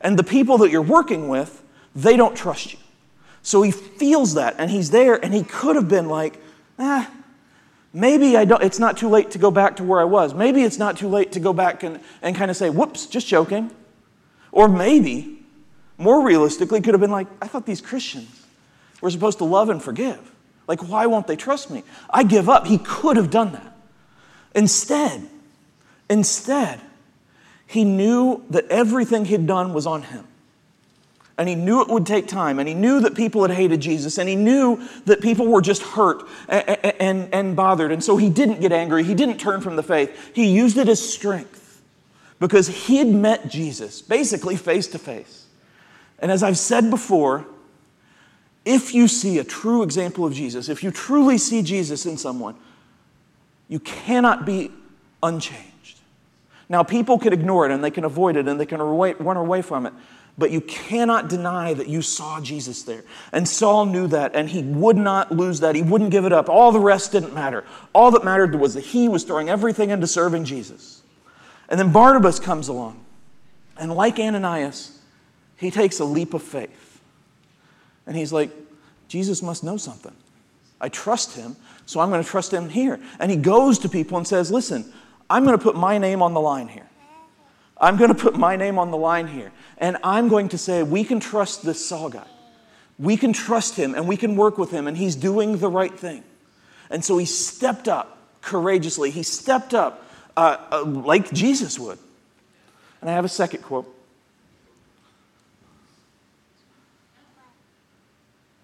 And 0.00 0.18
the 0.18 0.24
people 0.24 0.58
that 0.58 0.70
you're 0.70 0.82
working 0.82 1.28
with, 1.28 1.62
they 1.94 2.16
don't 2.16 2.36
trust 2.36 2.72
you. 2.72 2.78
So 3.42 3.62
he 3.62 3.70
feels 3.70 4.34
that, 4.34 4.54
and 4.58 4.70
he's 4.70 4.90
there, 4.90 5.22
and 5.22 5.32
he 5.34 5.42
could 5.42 5.76
have 5.76 5.88
been 5.88 6.08
like, 6.08 6.40
ah, 6.78 7.10
maybe 7.92 8.36
I 8.36 8.44
don't, 8.44 8.62
it's 8.62 8.78
not 8.78 8.96
too 8.96 9.08
late 9.08 9.30
to 9.32 9.38
go 9.38 9.50
back 9.50 9.76
to 9.76 9.84
where 9.84 10.00
I 10.00 10.04
was. 10.04 10.34
Maybe 10.34 10.62
it's 10.62 10.78
not 10.78 10.96
too 10.96 11.08
late 11.08 11.32
to 11.32 11.40
go 11.40 11.52
back 11.52 11.82
and, 11.82 12.00
and 12.22 12.34
kind 12.34 12.50
of 12.50 12.56
say, 12.56 12.70
whoops, 12.70 13.06
just 13.06 13.26
joking. 13.26 13.70
Or 14.50 14.68
maybe 14.68 15.44
more 15.98 16.24
realistically, 16.24 16.80
could 16.80 16.94
have 16.94 17.00
been 17.00 17.10
like, 17.10 17.28
I 17.40 17.46
thought 17.46 17.66
these 17.66 17.80
Christians 17.80 18.46
were 19.00 19.10
supposed 19.10 19.38
to 19.38 19.44
love 19.44 19.68
and 19.68 19.82
forgive. 19.82 20.32
Like, 20.66 20.88
why 20.88 21.06
won't 21.06 21.26
they 21.26 21.36
trust 21.36 21.70
me? 21.70 21.82
I 22.10 22.22
give 22.22 22.48
up. 22.48 22.66
He 22.66 22.78
could 22.78 23.16
have 23.16 23.30
done 23.30 23.52
that. 23.52 23.76
Instead, 24.54 25.28
instead, 26.08 26.80
he 27.66 27.84
knew 27.84 28.42
that 28.50 28.66
everything 28.68 29.24
he'd 29.24 29.46
done 29.46 29.74
was 29.74 29.86
on 29.86 30.02
him. 30.02 30.26
And 31.36 31.48
he 31.48 31.56
knew 31.56 31.82
it 31.82 31.88
would 31.88 32.06
take 32.06 32.28
time, 32.28 32.60
and 32.60 32.68
he 32.68 32.74
knew 32.74 33.00
that 33.00 33.16
people 33.16 33.42
had 33.42 33.50
hated 33.50 33.80
Jesus, 33.80 34.18
and 34.18 34.28
he 34.28 34.36
knew 34.36 34.88
that 35.06 35.20
people 35.20 35.48
were 35.48 35.60
just 35.60 35.82
hurt 35.82 36.22
and, 36.48 36.68
and, 37.00 37.34
and 37.34 37.56
bothered. 37.56 37.90
And 37.90 38.04
so 38.04 38.16
he 38.16 38.30
didn't 38.30 38.60
get 38.60 38.70
angry, 38.70 39.02
he 39.02 39.14
didn't 39.14 39.38
turn 39.38 39.60
from 39.60 39.74
the 39.74 39.82
faith. 39.82 40.30
He 40.32 40.46
used 40.46 40.78
it 40.78 40.88
as 40.88 41.00
strength 41.00 41.82
because 42.38 42.68
he 42.68 42.98
had 42.98 43.08
met 43.08 43.48
Jesus 43.48 44.00
basically 44.00 44.54
face 44.54 44.86
to 44.88 44.98
face. 44.98 45.46
And 46.20 46.30
as 46.30 46.44
I've 46.44 46.58
said 46.58 46.88
before, 46.88 47.46
if 48.64 48.94
you 48.94 49.08
see 49.08 49.38
a 49.38 49.44
true 49.44 49.82
example 49.82 50.24
of 50.24 50.32
Jesus, 50.32 50.68
if 50.68 50.82
you 50.82 50.90
truly 50.90 51.38
see 51.38 51.62
Jesus 51.62 52.06
in 52.06 52.16
someone, 52.16 52.56
you 53.68 53.78
cannot 53.78 54.46
be 54.46 54.70
unchanged. 55.22 56.00
Now, 56.68 56.82
people 56.82 57.18
can 57.18 57.32
ignore 57.32 57.66
it 57.66 57.72
and 57.72 57.84
they 57.84 57.90
can 57.90 58.04
avoid 58.04 58.36
it 58.36 58.48
and 58.48 58.58
they 58.58 58.66
can 58.66 58.80
run 58.80 59.36
away 59.36 59.62
from 59.62 59.86
it, 59.86 59.92
but 60.38 60.50
you 60.50 60.60
cannot 60.62 61.28
deny 61.28 61.74
that 61.74 61.88
you 61.88 62.00
saw 62.00 62.40
Jesus 62.40 62.82
there. 62.82 63.04
And 63.32 63.46
Saul 63.48 63.86
knew 63.86 64.06
that, 64.08 64.34
and 64.34 64.48
he 64.48 64.62
would 64.62 64.96
not 64.96 65.30
lose 65.30 65.60
that. 65.60 65.74
He 65.74 65.82
wouldn't 65.82 66.10
give 66.10 66.24
it 66.24 66.32
up. 66.32 66.48
All 66.48 66.72
the 66.72 66.80
rest 66.80 67.12
didn't 67.12 67.34
matter. 67.34 67.64
All 67.92 68.10
that 68.12 68.24
mattered 68.24 68.54
was 68.54 68.74
that 68.74 68.80
he 68.84 69.08
was 69.08 69.24
throwing 69.24 69.48
everything 69.48 69.90
into 69.90 70.06
serving 70.06 70.44
Jesus. 70.46 71.02
And 71.68 71.78
then 71.78 71.92
Barnabas 71.92 72.40
comes 72.40 72.68
along, 72.68 73.04
and 73.78 73.92
like 73.94 74.18
Ananias, 74.18 74.98
he 75.56 75.70
takes 75.70 76.00
a 76.00 76.04
leap 76.04 76.34
of 76.34 76.42
faith. 76.42 76.83
And 78.06 78.16
he's 78.16 78.32
like, 78.32 78.50
Jesus 79.08 79.42
must 79.42 79.64
know 79.64 79.76
something. 79.76 80.14
I 80.80 80.88
trust 80.88 81.36
him, 81.36 81.56
so 81.86 82.00
I'm 82.00 82.10
going 82.10 82.22
to 82.22 82.28
trust 82.28 82.52
him 82.52 82.68
here. 82.68 83.00
And 83.18 83.30
he 83.30 83.36
goes 83.36 83.78
to 83.80 83.88
people 83.88 84.18
and 84.18 84.26
says, 84.26 84.50
Listen, 84.50 84.92
I'm 85.30 85.44
going 85.44 85.56
to 85.56 85.62
put 85.62 85.76
my 85.76 85.98
name 85.98 86.22
on 86.22 86.34
the 86.34 86.40
line 86.40 86.68
here. 86.68 86.88
I'm 87.78 87.96
going 87.96 88.14
to 88.14 88.14
put 88.14 88.36
my 88.36 88.56
name 88.56 88.78
on 88.78 88.90
the 88.90 88.96
line 88.96 89.26
here. 89.26 89.52
And 89.78 89.96
I'm 90.04 90.28
going 90.28 90.48
to 90.50 90.58
say, 90.58 90.82
we 90.82 91.04
can 91.04 91.20
trust 91.20 91.64
this 91.64 91.84
Saul 91.84 92.08
guy. 92.08 92.26
We 92.98 93.16
can 93.16 93.32
trust 93.32 93.76
him 93.76 93.94
and 93.94 94.06
we 94.06 94.16
can 94.16 94.36
work 94.36 94.56
with 94.58 94.70
him, 94.70 94.86
and 94.86 94.96
he's 94.96 95.16
doing 95.16 95.58
the 95.58 95.68
right 95.68 95.96
thing. 95.98 96.22
And 96.90 97.04
so 97.04 97.18
he 97.18 97.26
stepped 97.26 97.88
up 97.88 98.18
courageously. 98.40 99.10
He 99.10 99.22
stepped 99.22 99.74
up 99.74 100.04
uh, 100.36 100.58
uh, 100.70 100.84
like 100.84 101.32
Jesus 101.32 101.78
would. 101.78 101.98
And 103.00 103.10
I 103.10 103.14
have 103.14 103.24
a 103.24 103.28
second 103.28 103.62
quote. 103.62 103.93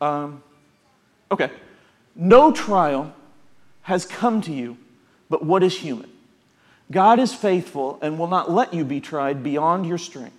Um, 0.00 0.42
okay. 1.30 1.50
No 2.14 2.52
trial 2.52 3.14
has 3.82 4.04
come 4.04 4.40
to 4.42 4.52
you 4.52 4.76
but 5.30 5.44
what 5.44 5.62
is 5.62 5.78
human. 5.78 6.10
God 6.90 7.20
is 7.20 7.32
faithful 7.32 7.98
and 8.02 8.18
will 8.18 8.26
not 8.26 8.50
let 8.50 8.74
you 8.74 8.84
be 8.84 9.00
tried 9.00 9.42
beyond 9.42 9.86
your 9.86 9.96
strength. 9.96 10.36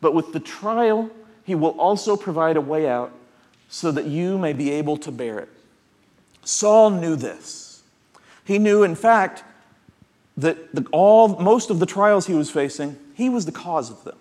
But 0.00 0.12
with 0.12 0.32
the 0.32 0.40
trial, 0.40 1.10
he 1.42 1.54
will 1.54 1.70
also 1.80 2.16
provide 2.16 2.58
a 2.58 2.60
way 2.60 2.86
out 2.86 3.12
so 3.70 3.90
that 3.90 4.04
you 4.04 4.36
may 4.36 4.52
be 4.52 4.70
able 4.72 4.98
to 4.98 5.10
bear 5.10 5.38
it. 5.38 5.48
Saul 6.44 6.90
knew 6.90 7.16
this. 7.16 7.82
He 8.44 8.58
knew, 8.58 8.84
in 8.84 8.94
fact, 8.94 9.42
that 10.36 10.72
the, 10.74 10.86
all, 10.92 11.28
most 11.40 11.70
of 11.70 11.80
the 11.80 11.86
trials 11.86 12.26
he 12.26 12.34
was 12.34 12.50
facing, 12.50 12.96
he 13.14 13.30
was 13.30 13.46
the 13.46 13.52
cause 13.52 13.90
of 13.90 14.04
them. 14.04 14.18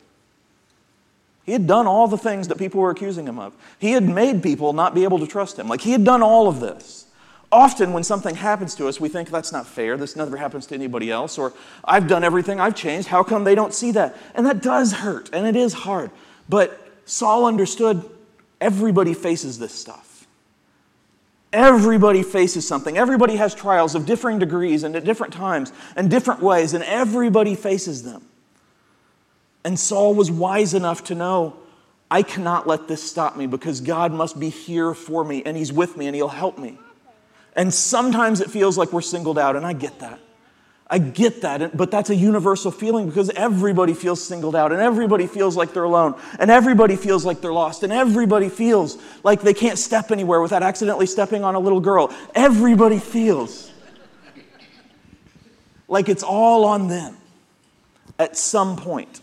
He 1.46 1.52
had 1.52 1.68
done 1.68 1.86
all 1.86 2.08
the 2.08 2.18
things 2.18 2.48
that 2.48 2.58
people 2.58 2.82
were 2.82 2.90
accusing 2.90 3.28
him 3.28 3.38
of. 3.38 3.54
He 3.78 3.92
had 3.92 4.04
made 4.04 4.42
people 4.42 4.74
not 4.74 4.96
be 4.96 5.04
able 5.04 5.20
to 5.20 5.28
trust 5.28 5.60
him. 5.60 5.68
Like 5.68 5.82
he 5.82 5.92
had 5.92 6.04
done 6.04 6.24
all 6.24 6.48
of 6.48 6.60
this. 6.60 7.06
Often, 7.52 7.94
when 7.94 8.04
something 8.04 8.36
happens 8.36 8.74
to 8.75 8.88
us, 8.88 9.00
we 9.00 9.08
think 9.08 9.30
that's 9.30 9.52
not 9.52 9.68
fair. 9.68 9.96
This 9.96 10.16
never 10.16 10.36
happens 10.36 10.66
to 10.68 10.75
anybody 10.75 11.12
else. 11.12 11.38
Or 11.38 11.54
I've 11.84 12.08
done 12.08 12.24
everything, 12.24 12.60
I've 12.60 12.75
changed. 12.75 13.08
How 13.08 13.24
come 13.24 13.44
they 13.44 13.56
don't 13.56 13.74
see 13.74 13.92
that? 13.92 14.18
And 14.34 14.46
that 14.46 14.62
does 14.62 14.92
hurt, 14.92 15.30
and 15.32 15.46
it 15.46 15.56
is 15.56 15.72
hard. 15.72 16.10
But 16.50 16.78
Saul 17.06 17.46
understood 17.46 18.04
everybody 18.60 19.14
faces 19.14 19.60
this 19.60 19.74
stuff. 19.74 20.28
Everybody 21.54 22.24
faces 22.24 22.68
something. 22.68 22.98
Everybody 22.98 23.38
has 23.38 23.54
trials 23.56 23.96
of 23.96 24.06
differing 24.06 24.40
degrees 24.40 24.84
and 24.84 24.96
at 24.96 25.06
different 25.06 25.32
times 25.32 25.72
and 25.96 26.10
different 26.10 26.42
ways, 26.42 26.74
and 26.74 26.84
everybody 26.84 27.56
faces 27.56 28.04
them. 28.04 28.25
And 29.65 29.79
Saul 29.79 30.13
was 30.13 30.29
wise 30.29 30.75
enough 30.75 31.05
to 31.05 31.15
know 31.15 31.57
I 32.10 32.22
cannot 32.22 32.67
let 32.67 32.88
this 32.88 33.01
stop 33.03 33.36
me 33.36 33.48
because 33.48 33.81
God 33.81 34.13
must 34.13 34.39
be 34.39 34.50
here 34.50 34.93
for 34.93 35.25
me 35.25 35.41
and 35.43 35.57
He's 35.57 35.74
with 35.74 35.98
me 35.98 36.05
and 36.05 36.15
He'll 36.15 36.27
help 36.27 36.60
me. 36.60 36.77
And 37.55 37.74
sometimes 37.74 38.41
it 38.41 38.51
feels 38.51 38.77
like 38.77 38.93
we're 38.93 39.01
singled 39.01 39.39
out, 39.39 39.55
and 39.55 39.65
I 39.65 39.74
get 39.74 40.00
that. 40.00 40.19
I 40.88 41.00
get 41.00 41.41
that, 41.41 41.75
but 41.75 41.89
that's 41.89 42.12
a 42.12 42.15
universal 42.15 42.69
feeling 42.69 43.07
because 43.07 43.31
everybody 43.31 43.95
feels 43.95 44.21
singled 44.23 44.56
out, 44.56 44.71
and 44.71 44.80
everybody 44.80 45.25
feels 45.25 45.58
like 45.58 45.73
they're 45.73 45.84
alone, 45.84 46.19
and 46.38 46.51
everybody 46.51 46.95
feels 46.95 47.25
like 47.25 47.41
they're 47.41 47.54
lost, 47.54 47.82
and 47.82 47.91
everybody 47.91 48.49
feels 48.49 49.01
like 49.23 49.41
they 49.41 49.54
can't 49.54 49.80
step 49.80 50.12
anywhere 50.12 50.41
without 50.41 50.62
accidentally 50.62 51.08
stepping 51.08 51.43
on 51.43 51.56
a 51.56 51.60
little 51.60 51.80
girl. 51.80 52.13
Everybody 52.36 52.99
feels 52.99 53.71
like 55.88 56.08
it's 56.08 56.23
all 56.23 56.65
on 56.65 56.88
them 56.88 57.17
at 58.19 58.38
some 58.38 58.75
point. 58.75 59.21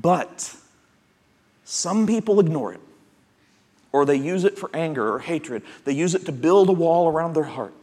But 0.00 0.54
some 1.64 2.06
people 2.06 2.38
ignore 2.40 2.72
it, 2.72 2.80
or 3.90 4.04
they 4.04 4.16
use 4.16 4.44
it 4.44 4.58
for 4.58 4.70
anger 4.72 5.12
or 5.12 5.18
hatred. 5.18 5.62
They 5.84 5.92
use 5.92 6.14
it 6.14 6.26
to 6.26 6.32
build 6.32 6.68
a 6.68 6.72
wall 6.72 7.08
around 7.08 7.34
their 7.34 7.44
heart. 7.44 7.74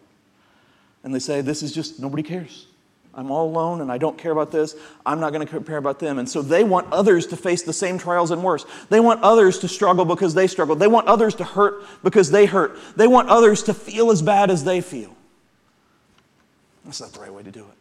And 1.04 1.14
they 1.14 1.20
say, 1.20 1.42
This 1.42 1.62
is 1.62 1.74
just, 1.74 2.00
nobody 2.00 2.24
cares. 2.24 2.68
I'm 3.14 3.32
all 3.32 3.48
alone 3.48 3.80
and 3.80 3.90
I 3.90 3.98
don't 3.98 4.18
care 4.18 4.34
about 4.34 4.52
this. 4.52 4.76
I'm 5.06 5.22
not 5.22 5.32
going 5.32 5.48
to 5.48 5.62
care 5.62 5.78
about 5.78 6.00
them. 6.00 6.20
And 6.20 6.28
so 6.28 6.42
they 6.42 6.66
want 6.66 6.92
others 6.92 7.28
to 7.28 7.38
face 7.38 7.64
the 7.64 7.72
same 7.72 7.98
trials 7.98 8.32
and 8.32 8.44
worse. 8.44 8.66
They 8.90 9.00
want 9.00 9.22
others 9.22 9.60
to 9.60 9.70
struggle 9.70 10.04
because 10.04 10.34
they 10.34 10.48
struggle. 10.48 10.76
They 10.76 10.88
want 10.88 11.08
others 11.08 11.34
to 11.36 11.46
hurt 11.46 11.86
because 12.04 12.30
they 12.30 12.46
hurt. 12.46 12.78
They 12.98 13.08
want 13.08 13.30
others 13.30 13.64
to 13.64 13.74
feel 13.74 14.12
as 14.12 14.22
bad 14.22 14.52
as 14.52 14.66
they 14.66 14.82
feel. 14.82 15.16
That's 16.84 17.00
not 17.00 17.14
the 17.14 17.22
right 17.22 17.34
way 17.34 17.44
to 17.44 17.52
do 17.52 17.62
it. 17.62 17.78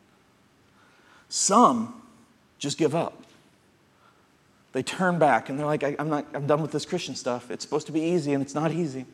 Some 1.29 2.01
just 2.61 2.79
give 2.79 2.95
up 2.95 3.24
they 4.75 4.83
turn 4.83 5.21
back 5.21 5.49
and 5.49 5.59
they're 5.59 5.65
like, 5.67 5.85
I, 5.85 5.95
am 6.01 6.11
not, 6.11 6.27
I'm 6.35 6.49
done 6.49 6.61
with 6.61 6.73
this 6.73 6.85
Christian 6.85 7.15
stuff. 7.15 7.49
It's 7.49 7.65
supposed 7.65 7.87
to 7.87 7.93
be 7.93 8.01
easy 8.01 8.33
and 8.33 8.43
it's 8.43 8.57
not 8.57 8.73
easy. 8.73 9.07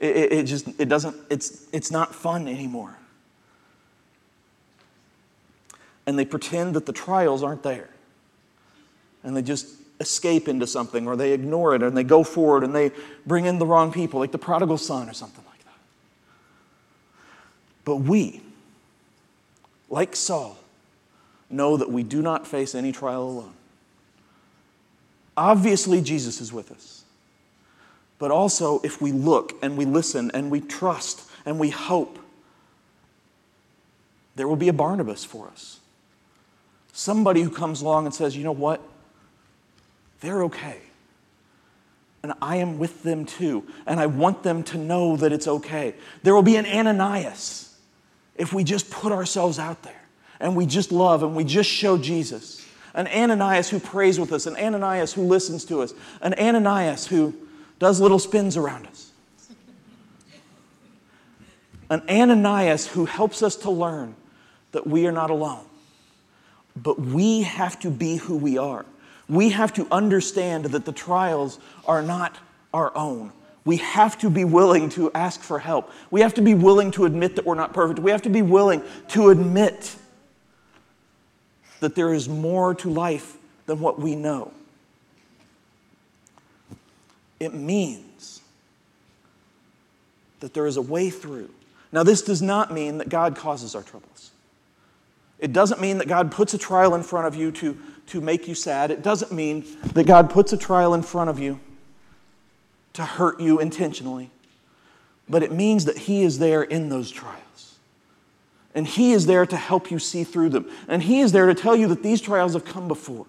It, 0.00 0.16
it, 0.16 0.32
it 0.32 0.42
just, 0.42 0.68
it 0.78 0.88
doesn't, 0.88 1.16
it's, 1.30 1.68
it's 1.72 1.92
not 1.92 2.12
fun 2.12 2.48
anymore. 2.48 2.98
And 6.04 6.18
they 6.18 6.24
pretend 6.24 6.74
that 6.74 6.84
the 6.84 6.92
trials 6.92 7.44
aren't 7.44 7.62
there. 7.62 7.88
And 9.22 9.36
they 9.36 9.42
just 9.42 9.68
escape 10.00 10.48
into 10.48 10.66
something 10.66 11.06
or 11.06 11.14
they 11.14 11.32
ignore 11.32 11.76
it 11.76 11.82
and 11.84 11.96
they 11.96 12.04
go 12.04 12.24
forward 12.24 12.64
and 12.64 12.74
they 12.74 12.90
bring 13.24 13.46
in 13.46 13.60
the 13.60 13.66
wrong 13.66 13.92
people, 13.92 14.18
like 14.18 14.32
the 14.32 14.38
prodigal 14.38 14.78
son 14.78 15.08
or 15.08 15.14
something 15.14 15.44
like 15.48 15.64
that. 15.64 15.78
But 17.84 17.96
we, 17.98 18.42
like 19.88 20.16
Saul, 20.16 20.58
know 21.48 21.76
that 21.76 21.88
we 21.88 22.02
do 22.02 22.20
not 22.20 22.48
face 22.48 22.74
any 22.74 22.90
trial 22.90 23.22
alone. 23.22 23.55
Obviously, 25.36 26.00
Jesus 26.00 26.40
is 26.40 26.52
with 26.52 26.72
us. 26.72 27.04
But 28.18 28.30
also, 28.30 28.80
if 28.82 29.02
we 29.02 29.12
look 29.12 29.54
and 29.62 29.76
we 29.76 29.84
listen 29.84 30.30
and 30.32 30.50
we 30.50 30.60
trust 30.60 31.28
and 31.44 31.58
we 31.58 31.70
hope, 31.70 32.18
there 34.36 34.48
will 34.48 34.56
be 34.56 34.68
a 34.68 34.72
Barnabas 34.72 35.24
for 35.24 35.48
us. 35.48 35.80
Somebody 36.92 37.42
who 37.42 37.50
comes 37.50 37.82
along 37.82 38.06
and 38.06 38.14
says, 38.14 38.36
you 38.36 38.44
know 38.44 38.52
what? 38.52 38.80
They're 40.20 40.44
okay. 40.44 40.78
And 42.22 42.32
I 42.40 42.56
am 42.56 42.78
with 42.78 43.02
them 43.02 43.26
too. 43.26 43.64
And 43.86 44.00
I 44.00 44.06
want 44.06 44.42
them 44.42 44.62
to 44.64 44.78
know 44.78 45.16
that 45.18 45.32
it's 45.32 45.46
okay. 45.46 45.94
There 46.22 46.34
will 46.34 46.42
be 46.42 46.56
an 46.56 46.66
Ananias 46.66 47.78
if 48.34 48.52
we 48.52 48.64
just 48.64 48.90
put 48.90 49.12
ourselves 49.12 49.58
out 49.58 49.82
there 49.82 50.02
and 50.40 50.56
we 50.56 50.66
just 50.66 50.90
love 50.90 51.22
and 51.22 51.36
we 51.36 51.44
just 51.44 51.70
show 51.70 51.98
Jesus 51.98 52.65
an 52.96 53.06
Ananias 53.06 53.68
who 53.68 53.78
prays 53.78 54.18
with 54.18 54.32
us, 54.32 54.46
an 54.46 54.56
Ananias 54.56 55.12
who 55.12 55.22
listens 55.22 55.64
to 55.66 55.82
us, 55.82 55.94
an 56.22 56.34
Ananias 56.34 57.06
who 57.06 57.34
does 57.78 58.00
little 58.00 58.18
spins 58.18 58.56
around 58.56 58.86
us, 58.86 59.12
an 61.90 62.02
Ananias 62.08 62.88
who 62.88 63.04
helps 63.04 63.42
us 63.42 63.54
to 63.56 63.70
learn 63.70 64.16
that 64.72 64.86
we 64.86 65.06
are 65.06 65.12
not 65.12 65.30
alone. 65.30 65.64
But 66.74 66.98
we 66.98 67.42
have 67.42 67.78
to 67.80 67.90
be 67.90 68.16
who 68.16 68.36
we 68.36 68.58
are. 68.58 68.84
We 69.28 69.50
have 69.50 69.72
to 69.74 69.86
understand 69.90 70.66
that 70.66 70.84
the 70.84 70.92
trials 70.92 71.58
are 71.86 72.02
not 72.02 72.36
our 72.74 72.94
own. 72.96 73.32
We 73.64 73.78
have 73.78 74.18
to 74.18 74.30
be 74.30 74.44
willing 74.44 74.88
to 74.90 75.10
ask 75.12 75.40
for 75.40 75.58
help. 75.58 75.90
We 76.10 76.20
have 76.20 76.34
to 76.34 76.42
be 76.42 76.54
willing 76.54 76.92
to 76.92 77.04
admit 77.04 77.36
that 77.36 77.44
we're 77.44 77.54
not 77.56 77.72
perfect. 77.72 77.98
We 77.98 78.10
have 78.10 78.22
to 78.22 78.30
be 78.30 78.42
willing 78.42 78.82
to 79.08 79.30
admit 79.30 79.96
that 81.86 81.94
there 81.94 82.12
is 82.12 82.28
more 82.28 82.74
to 82.74 82.90
life 82.90 83.36
than 83.66 83.78
what 83.78 83.96
we 83.96 84.16
know. 84.16 84.52
It 87.38 87.54
means 87.54 88.40
that 90.40 90.52
there 90.52 90.66
is 90.66 90.76
a 90.76 90.82
way 90.82 91.10
through. 91.10 91.48
Now, 91.92 92.02
this 92.02 92.22
does 92.22 92.42
not 92.42 92.74
mean 92.74 92.98
that 92.98 93.08
God 93.08 93.36
causes 93.36 93.76
our 93.76 93.84
troubles. 93.84 94.32
It 95.38 95.52
doesn't 95.52 95.80
mean 95.80 95.98
that 95.98 96.08
God 96.08 96.32
puts 96.32 96.54
a 96.54 96.58
trial 96.58 96.92
in 96.96 97.04
front 97.04 97.28
of 97.28 97.36
you 97.36 97.52
to, 97.52 97.78
to 98.08 98.20
make 98.20 98.48
you 98.48 98.56
sad. 98.56 98.90
It 98.90 99.04
doesn't 99.04 99.30
mean 99.30 99.64
that 99.94 100.08
God 100.08 100.28
puts 100.28 100.52
a 100.52 100.56
trial 100.56 100.92
in 100.92 101.02
front 101.02 101.30
of 101.30 101.38
you 101.38 101.60
to 102.94 103.04
hurt 103.04 103.38
you 103.38 103.60
intentionally. 103.60 104.32
But 105.28 105.44
it 105.44 105.52
means 105.52 105.84
that 105.84 105.98
He 105.98 106.24
is 106.24 106.40
there 106.40 106.64
in 106.64 106.88
those 106.88 107.12
trials. 107.12 107.45
And 108.76 108.86
He 108.86 109.10
is 109.10 109.26
there 109.26 109.44
to 109.44 109.56
help 109.56 109.90
you 109.90 109.98
see 109.98 110.22
through 110.22 110.50
them. 110.50 110.70
And 110.86 111.02
He 111.02 111.18
is 111.18 111.32
there 111.32 111.46
to 111.46 111.54
tell 111.54 111.74
you 111.74 111.88
that 111.88 112.04
these 112.04 112.20
trials 112.20 112.52
have 112.52 112.64
come 112.64 112.86
before. 112.86 113.26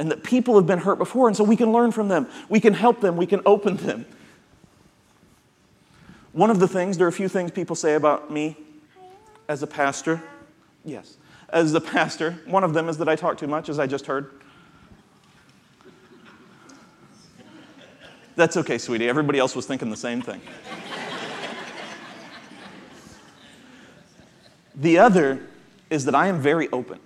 and 0.00 0.10
that 0.10 0.24
people 0.24 0.56
have 0.56 0.66
been 0.66 0.78
hurt 0.78 0.96
before, 0.96 1.28
and 1.28 1.36
so 1.36 1.44
we 1.44 1.56
can 1.56 1.72
learn 1.72 1.92
from 1.92 2.08
them. 2.08 2.26
We 2.48 2.58
can 2.58 2.72
help 2.72 3.02
them. 3.02 3.18
We 3.18 3.26
can 3.26 3.42
open 3.44 3.76
them. 3.76 4.06
One 6.32 6.48
of 6.48 6.58
the 6.58 6.66
things, 6.66 6.96
there 6.96 7.06
are 7.06 7.10
a 7.10 7.12
few 7.12 7.28
things 7.28 7.50
people 7.50 7.76
say 7.76 7.94
about 7.94 8.30
me 8.30 8.56
as 9.46 9.62
a 9.62 9.66
pastor. 9.66 10.22
Yes. 10.86 11.18
As 11.50 11.72
the 11.72 11.82
pastor, 11.82 12.38
one 12.46 12.64
of 12.64 12.72
them 12.72 12.88
is 12.88 12.96
that 12.96 13.10
I 13.10 13.16
talk 13.16 13.36
too 13.36 13.46
much, 13.46 13.68
as 13.68 13.78
I 13.78 13.86
just 13.86 14.06
heard. 14.06 14.30
That's 18.36 18.56
okay, 18.56 18.78
sweetie. 18.78 19.06
Everybody 19.06 19.38
else 19.38 19.54
was 19.54 19.66
thinking 19.66 19.90
the 19.90 19.96
same 19.98 20.22
thing. 20.22 20.40
The 24.74 24.98
other 24.98 25.40
is 25.88 26.04
that 26.04 26.14
I 26.14 26.28
am 26.28 26.40
very 26.40 26.68
open. 26.70 26.98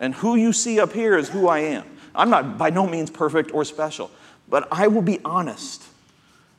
And 0.00 0.14
who 0.14 0.36
you 0.36 0.52
see 0.52 0.78
up 0.80 0.92
here 0.92 1.16
is 1.16 1.28
who 1.28 1.48
I 1.48 1.60
am. 1.60 1.84
I'm 2.14 2.30
not 2.30 2.58
by 2.58 2.70
no 2.70 2.86
means 2.86 3.10
perfect 3.10 3.52
or 3.52 3.64
special, 3.64 4.10
but 4.48 4.68
I 4.70 4.88
will 4.88 5.02
be 5.02 5.20
honest 5.24 5.82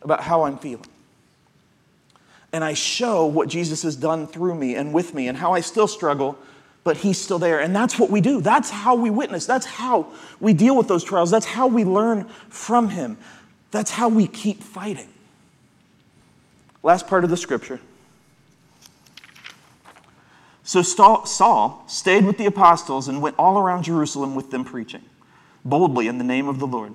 about 0.02 0.22
how 0.22 0.44
I'm 0.44 0.58
feeling. 0.58 0.86
And 2.54 2.64
I 2.64 2.74
show 2.74 3.26
what 3.26 3.50
Jesus 3.50 3.84
has 3.84 3.96
done 3.96 4.26
through 4.28 4.56
me 4.56 4.76
and 4.76 4.94
with 4.94 5.14
me 5.14 5.28
and 5.28 5.38
how 5.38 5.54
I 5.54 5.60
still 5.60 5.88
struggle, 5.88 6.38
but 6.84 6.98
He's 6.98 7.20
still 7.20 7.40
there. 7.40 7.60
And 7.60 7.76
that's 7.76 8.00
what 8.00 8.10
we 8.10 8.22
do. 8.22 8.40
That's 8.42 8.70
how 8.70 8.96
we 8.96 9.10
witness. 9.10 9.46
That's 9.46 9.66
how 9.66 10.08
we 10.40 10.54
deal 10.54 10.78
with 10.78 10.88
those 10.88 11.04
trials. 11.04 11.30
That's 11.30 11.46
how 11.46 11.68
we 11.68 11.84
learn 11.84 12.24
from 12.50 12.90
Him. 12.90 13.18
That's 13.72 13.92
how 13.92 14.08
we 14.08 14.28
keep 14.28 14.64
fighting. 14.64 15.10
Last 16.84 17.08
part 17.08 17.24
of 17.24 17.30
the 17.30 17.38
scripture. 17.38 17.82
So 20.68 20.82
Saul 20.82 21.86
stayed 21.88 22.26
with 22.26 22.38
the 22.38 22.46
apostles 22.46 23.08
and 23.08 23.22
went 23.22 23.40
all 23.40 23.58
around 23.58 23.84
Jerusalem 23.84 24.36
with 24.36 24.52
them 24.52 24.66
preaching, 24.66 25.04
boldly 25.64 26.10
in 26.10 26.18
the 26.18 26.26
name 26.26 26.50
of 26.50 26.60
the 26.60 26.68
Lord. 26.68 26.94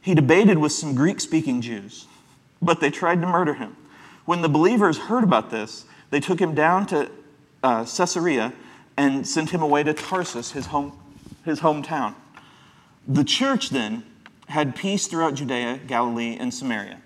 He 0.00 0.12
debated 0.12 0.58
with 0.58 0.72
some 0.72 0.96
Greek 0.96 1.20
speaking 1.20 1.60
Jews, 1.60 2.06
but 2.60 2.80
they 2.80 2.90
tried 2.90 3.20
to 3.20 3.28
murder 3.28 3.54
him. 3.54 3.76
When 4.24 4.42
the 4.42 4.48
believers 4.48 4.98
heard 4.98 5.22
about 5.22 5.50
this, 5.50 5.84
they 6.10 6.18
took 6.18 6.40
him 6.40 6.52
down 6.52 6.86
to 6.86 7.08
uh, 7.62 7.84
Caesarea 7.84 8.52
and 8.96 9.24
sent 9.24 9.50
him 9.50 9.62
away 9.62 9.84
to 9.84 9.94
Tarsus, 9.94 10.50
his, 10.50 10.66
home, 10.66 10.92
his 11.44 11.60
hometown. 11.60 12.16
The 13.06 13.22
church 13.22 13.70
then 13.70 14.02
had 14.48 14.74
peace 14.74 15.06
throughout 15.06 15.34
Judea, 15.34 15.78
Galilee, 15.86 16.36
and 16.40 16.52
Samaria, 16.52 17.00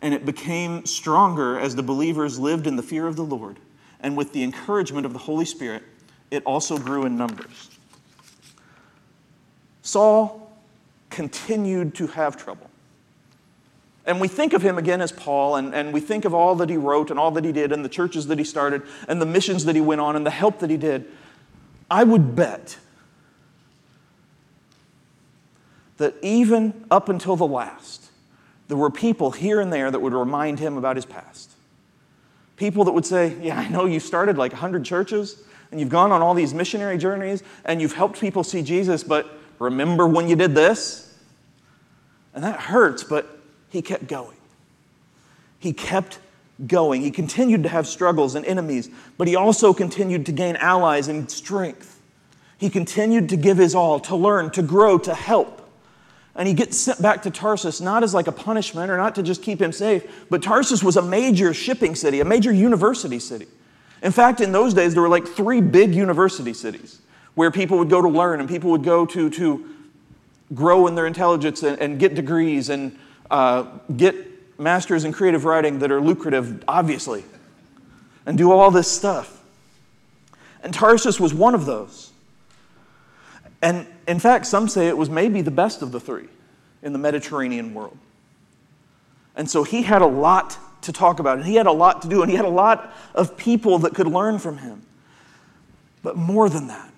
and 0.00 0.14
it 0.14 0.24
became 0.24 0.86
stronger 0.86 1.58
as 1.58 1.74
the 1.74 1.82
believers 1.82 2.38
lived 2.38 2.68
in 2.68 2.76
the 2.76 2.84
fear 2.84 3.08
of 3.08 3.16
the 3.16 3.24
Lord 3.24 3.58
and 4.04 4.18
with 4.18 4.34
the 4.34 4.42
encouragement 4.42 5.06
of 5.06 5.14
the 5.14 5.18
Holy 5.18 5.46
Spirit, 5.46 5.82
it 6.30 6.42
also 6.44 6.76
grew 6.76 7.06
in 7.06 7.16
numbers. 7.16 7.70
Saul 9.80 10.52
continued 11.08 11.94
to 11.94 12.08
have 12.08 12.36
trouble. 12.36 12.68
And 14.04 14.20
we 14.20 14.28
think 14.28 14.52
of 14.52 14.60
him 14.60 14.76
again 14.76 15.00
as 15.00 15.10
Paul, 15.10 15.56
and, 15.56 15.74
and 15.74 15.90
we 15.90 16.00
think 16.00 16.26
of 16.26 16.34
all 16.34 16.54
that 16.56 16.68
he 16.68 16.76
wrote 16.76 17.10
and 17.10 17.18
all 17.18 17.30
that 17.30 17.46
he 17.46 17.52
did, 17.52 17.72
and 17.72 17.82
the 17.82 17.88
churches 17.88 18.26
that 18.26 18.38
he 18.38 18.44
started, 18.44 18.82
and 19.08 19.22
the 19.22 19.26
missions 19.26 19.64
that 19.64 19.74
he 19.74 19.80
went 19.80 20.02
on, 20.02 20.16
and 20.16 20.26
the 20.26 20.30
help 20.30 20.58
that 20.58 20.68
he 20.68 20.76
did. 20.76 21.06
I 21.90 22.04
would 22.04 22.36
bet 22.36 22.76
that 25.96 26.14
even 26.20 26.84
up 26.90 27.08
until 27.08 27.36
the 27.36 27.46
last, 27.46 28.10
there 28.68 28.76
were 28.76 28.90
people 28.90 29.30
here 29.30 29.62
and 29.62 29.72
there 29.72 29.90
that 29.90 30.00
would 30.00 30.12
remind 30.12 30.58
him 30.58 30.76
about 30.76 30.96
his 30.96 31.06
past. 31.06 31.53
People 32.56 32.84
that 32.84 32.92
would 32.92 33.06
say, 33.06 33.36
Yeah, 33.40 33.58
I 33.58 33.68
know 33.68 33.86
you 33.86 34.00
started 34.00 34.38
like 34.38 34.52
100 34.52 34.84
churches 34.84 35.42
and 35.70 35.80
you've 35.80 35.88
gone 35.88 36.12
on 36.12 36.22
all 36.22 36.34
these 36.34 36.54
missionary 36.54 36.98
journeys 36.98 37.42
and 37.64 37.80
you've 37.80 37.94
helped 37.94 38.20
people 38.20 38.44
see 38.44 38.62
Jesus, 38.62 39.02
but 39.02 39.38
remember 39.58 40.06
when 40.06 40.28
you 40.28 40.36
did 40.36 40.54
this? 40.54 41.16
And 42.34 42.42
that 42.44 42.60
hurts, 42.60 43.04
but 43.04 43.38
he 43.70 43.82
kept 43.82 44.06
going. 44.06 44.36
He 45.58 45.72
kept 45.72 46.18
going. 46.66 47.02
He 47.02 47.10
continued 47.10 47.62
to 47.64 47.68
have 47.68 47.86
struggles 47.86 48.34
and 48.34 48.44
enemies, 48.46 48.90
but 49.18 49.28
he 49.28 49.36
also 49.36 49.72
continued 49.72 50.26
to 50.26 50.32
gain 50.32 50.56
allies 50.56 51.08
and 51.08 51.30
strength. 51.30 52.00
He 52.58 52.70
continued 52.70 53.28
to 53.30 53.36
give 53.36 53.58
his 53.58 53.74
all, 53.74 53.98
to 54.00 54.16
learn, 54.16 54.50
to 54.50 54.62
grow, 54.62 54.98
to 54.98 55.14
help. 55.14 55.63
And 56.36 56.48
he 56.48 56.54
gets 56.54 56.76
sent 56.76 57.00
back 57.00 57.22
to 57.22 57.30
Tarsus, 57.30 57.80
not 57.80 58.02
as 58.02 58.12
like 58.12 58.26
a 58.26 58.32
punishment 58.32 58.90
or 58.90 58.96
not 58.96 59.14
to 59.14 59.22
just 59.22 59.42
keep 59.42 59.62
him 59.62 59.70
safe, 59.70 60.26
but 60.30 60.42
Tarsus 60.42 60.82
was 60.82 60.96
a 60.96 61.02
major 61.02 61.54
shipping 61.54 61.94
city, 61.94 62.20
a 62.20 62.24
major 62.24 62.52
university 62.52 63.20
city. 63.20 63.46
In 64.02 64.12
fact, 64.12 64.40
in 64.40 64.52
those 64.52 64.74
days, 64.74 64.94
there 64.94 65.02
were 65.02 65.08
like 65.08 65.26
three 65.26 65.60
big 65.60 65.94
university 65.94 66.52
cities 66.52 67.00
where 67.34 67.50
people 67.50 67.78
would 67.78 67.90
go 67.90 68.02
to 68.02 68.08
learn 68.08 68.40
and 68.40 68.48
people 68.48 68.70
would 68.70 68.84
go 68.84 69.06
to, 69.06 69.30
to 69.30 69.68
grow 70.54 70.86
in 70.86 70.94
their 70.94 71.06
intelligence 71.06 71.62
and, 71.62 71.80
and 71.80 71.98
get 71.98 72.14
degrees 72.14 72.68
and 72.68 72.98
uh, 73.30 73.64
get 73.96 74.14
masters 74.58 75.04
in 75.04 75.12
creative 75.12 75.44
writing 75.44 75.78
that 75.80 75.90
are 75.90 76.00
lucrative, 76.00 76.62
obviously, 76.68 77.24
and 78.26 78.36
do 78.36 78.52
all 78.52 78.70
this 78.70 78.90
stuff. 78.90 79.42
And 80.62 80.72
Tarsus 80.72 81.20
was 81.20 81.34
one 81.34 81.54
of 81.54 81.66
those. 81.66 82.10
And 83.62 83.86
in 84.06 84.18
fact, 84.18 84.46
some 84.46 84.68
say 84.68 84.88
it 84.88 84.96
was 84.96 85.10
maybe 85.10 85.40
the 85.40 85.50
best 85.50 85.82
of 85.82 85.92
the 85.92 86.00
three 86.00 86.28
in 86.82 86.92
the 86.92 86.98
Mediterranean 86.98 87.74
world. 87.74 87.96
And 89.36 89.50
so 89.50 89.64
he 89.64 89.82
had 89.82 90.02
a 90.02 90.06
lot 90.06 90.58
to 90.82 90.92
talk 90.92 91.18
about, 91.18 91.38
and 91.38 91.46
he 91.46 91.54
had 91.54 91.66
a 91.66 91.72
lot 91.72 92.02
to 92.02 92.08
do, 92.08 92.22
and 92.22 92.30
he 92.30 92.36
had 92.36 92.44
a 92.44 92.50
lot 92.50 92.94
of 93.14 93.36
people 93.36 93.78
that 93.80 93.94
could 93.94 94.06
learn 94.06 94.38
from 94.38 94.58
him. 94.58 94.82
But 96.02 96.16
more 96.16 96.48
than 96.48 96.68
that, 96.68 96.90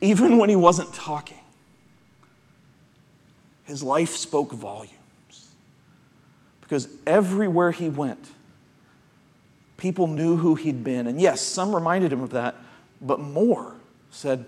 even 0.00 0.38
when 0.38 0.48
he 0.48 0.56
wasn't 0.56 0.92
talking, 0.94 1.38
his 3.64 3.82
life 3.82 4.16
spoke 4.16 4.52
volumes. 4.52 4.94
Because 6.62 6.88
everywhere 7.06 7.70
he 7.70 7.88
went, 7.88 8.30
people 9.76 10.06
knew 10.06 10.36
who 10.36 10.54
he'd 10.54 10.82
been. 10.82 11.06
And 11.06 11.20
yes, 11.20 11.40
some 11.40 11.74
reminded 11.74 12.12
him 12.12 12.22
of 12.22 12.30
that, 12.30 12.56
but 13.00 13.20
more 13.20 13.74
said, 14.10 14.46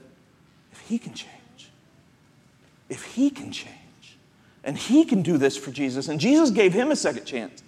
he 0.91 0.99
can 0.99 1.15
change, 1.15 1.71
if 2.89 3.05
he 3.05 3.31
can 3.31 3.53
change, 3.53 4.19
and 4.65 4.77
he 4.77 5.05
can 5.05 5.23
do 5.23 5.39
this 5.39 5.57
for 5.57 5.71
Jesus, 5.71 6.09
and 6.09 6.19
Jesus 6.19 6.51
gave 6.51 6.73
him 6.73 6.91
a 6.91 6.97
second 6.97 7.27
chance, 7.27 7.63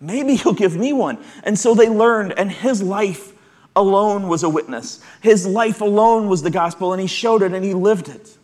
maybe 0.00 0.36
he'll 0.36 0.52
give 0.52 0.76
me 0.76 0.92
one. 0.92 1.18
And 1.42 1.58
so 1.58 1.74
they 1.74 1.88
learned, 1.88 2.38
and 2.38 2.52
his 2.52 2.80
life 2.80 3.32
alone 3.74 4.28
was 4.28 4.44
a 4.44 4.48
witness. 4.48 5.02
His 5.20 5.44
life 5.44 5.80
alone 5.80 6.28
was 6.28 6.40
the 6.42 6.52
gospel, 6.52 6.92
and 6.92 7.02
he 7.02 7.08
showed 7.08 7.42
it 7.42 7.52
and 7.52 7.64
he 7.64 7.74
lived 7.74 8.08
it. 8.08 8.36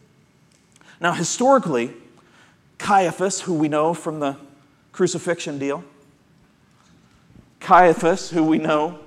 Now, 1.01 1.13
historically, 1.13 1.93
Caiaphas, 2.79 3.41
who 3.41 3.55
we 3.55 3.69
know 3.69 3.95
from 3.95 4.19
the 4.19 4.37
crucifixion 4.91 5.61
deal, 5.61 5.85
Caiaphas, 7.61 8.31
who 8.31 8.43
we 8.43 8.59
know 8.59 8.99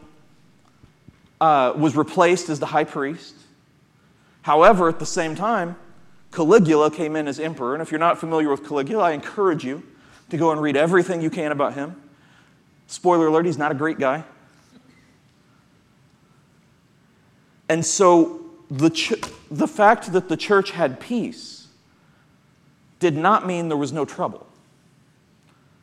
uh, 1.41 1.73
was 1.75 1.97
replaced 1.97 2.47
as 2.47 2.61
the 2.61 2.65
high 2.65 2.85
priest. 2.85 3.36
However, 4.47 4.87
at 4.87 4.97
the 4.97 5.05
same 5.05 5.35
time, 5.35 5.75
Caligula 6.31 6.89
came 6.89 7.17
in 7.17 7.27
as 7.27 7.37
emperor. 7.37 7.73
And 7.73 7.81
if 7.81 7.91
you're 7.91 7.99
not 7.99 8.17
familiar 8.17 8.49
with 8.49 8.65
Caligula, 8.65 9.03
I 9.03 9.11
encourage 9.11 9.65
you 9.65 9.83
to 10.29 10.37
go 10.37 10.51
and 10.51 10.61
read 10.61 10.77
everything 10.77 11.21
you 11.21 11.29
can 11.29 11.51
about 11.51 11.73
him. 11.73 12.01
Spoiler 12.87 13.27
alert, 13.27 13.45
he's 13.45 13.57
not 13.57 13.73
a 13.73 13.75
great 13.75 13.99
guy. 13.99 14.23
And 17.67 17.85
so 17.85 18.39
the, 18.71 18.89
ch- 18.89 19.15
the 19.51 19.67
fact 19.67 20.13
that 20.13 20.29
the 20.29 20.37
church 20.37 20.71
had 20.71 21.01
peace 21.01 21.67
did 23.01 23.17
not 23.17 23.45
mean 23.45 23.67
there 23.67 23.75
was 23.75 23.91
no 23.91 24.05
trouble. 24.05 24.47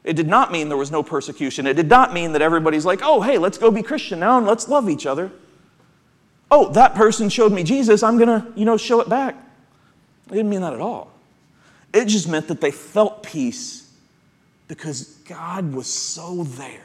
It 0.05 0.17
did 0.17 0.27
not 0.27 0.51
mean 0.51 0.71
there 0.71 0.79
was 0.79 0.91
no 0.91 1.03
persecution. 1.03 1.67
It 1.67 1.75
did 1.75 1.91
not 1.91 2.15
mean 2.15 2.33
that 2.33 2.41
everybody's 2.41 2.87
like, 2.87 3.01
oh, 3.03 3.21
hey, 3.21 3.37
let's 3.37 3.59
go 3.59 3.71
be 3.71 3.83
Christian 3.83 4.21
now 4.21 4.39
and 4.39 4.47
let's 4.47 4.71
love 4.71 4.89
each 4.89 5.05
other 5.05 5.33
oh, 6.51 6.73
that 6.73 6.95
person 6.95 7.29
showed 7.29 7.53
me 7.53 7.63
Jesus, 7.63 8.03
I'm 8.03 8.19
going 8.19 8.29
to, 8.29 8.53
you 8.59 8.65
know, 8.65 8.77
show 8.77 9.01
it 9.01 9.09
back. 9.09 9.35
It 10.29 10.35
didn't 10.35 10.51
mean 10.51 10.63
that 10.63 10.73
at 10.73 10.81
all. 10.81 11.11
It 11.93 12.07
just 12.07 12.29
meant 12.29 12.49
that 12.49 12.61
they 12.61 12.71
felt 12.71 13.23
peace 13.23 13.91
because 14.69 15.05
God 15.27 15.73
was 15.73 15.87
so 15.87 16.45
there. 16.45 16.81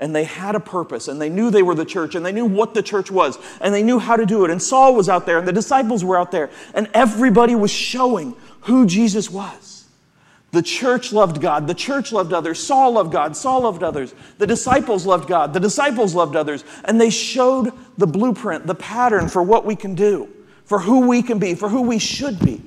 And 0.00 0.14
they 0.14 0.24
had 0.24 0.54
a 0.54 0.60
purpose, 0.60 1.08
and 1.08 1.20
they 1.20 1.28
knew 1.28 1.50
they 1.50 1.62
were 1.62 1.74
the 1.74 1.84
church, 1.84 2.14
and 2.14 2.24
they 2.24 2.30
knew 2.30 2.46
what 2.46 2.72
the 2.72 2.82
church 2.82 3.10
was, 3.10 3.36
and 3.60 3.74
they 3.74 3.82
knew 3.82 3.98
how 3.98 4.14
to 4.14 4.24
do 4.24 4.44
it. 4.44 4.50
And 4.50 4.62
Saul 4.62 4.94
was 4.94 5.08
out 5.08 5.26
there, 5.26 5.38
and 5.38 5.48
the 5.48 5.52
disciples 5.52 6.04
were 6.04 6.16
out 6.16 6.30
there, 6.30 6.50
and 6.72 6.88
everybody 6.94 7.56
was 7.56 7.72
showing 7.72 8.36
who 8.62 8.86
Jesus 8.86 9.28
was. 9.28 9.67
The 10.50 10.62
church 10.62 11.12
loved 11.12 11.40
God. 11.40 11.66
The 11.66 11.74
church 11.74 12.10
loved 12.10 12.32
others. 12.32 12.58
Saul 12.58 12.92
loved 12.92 13.12
God. 13.12 13.36
Saul 13.36 13.62
loved 13.62 13.82
others. 13.82 14.14
The 14.38 14.46
disciples 14.46 15.04
loved 15.04 15.28
God. 15.28 15.52
The 15.52 15.60
disciples 15.60 16.14
loved 16.14 16.36
others. 16.36 16.64
And 16.84 17.00
they 17.00 17.10
showed 17.10 17.72
the 17.98 18.06
blueprint, 18.06 18.66
the 18.66 18.74
pattern 18.74 19.28
for 19.28 19.42
what 19.42 19.66
we 19.66 19.76
can 19.76 19.94
do, 19.94 20.28
for 20.64 20.78
who 20.78 21.06
we 21.06 21.22
can 21.22 21.38
be, 21.38 21.54
for 21.54 21.68
who 21.68 21.82
we 21.82 21.98
should 21.98 22.40
be. 22.40 22.62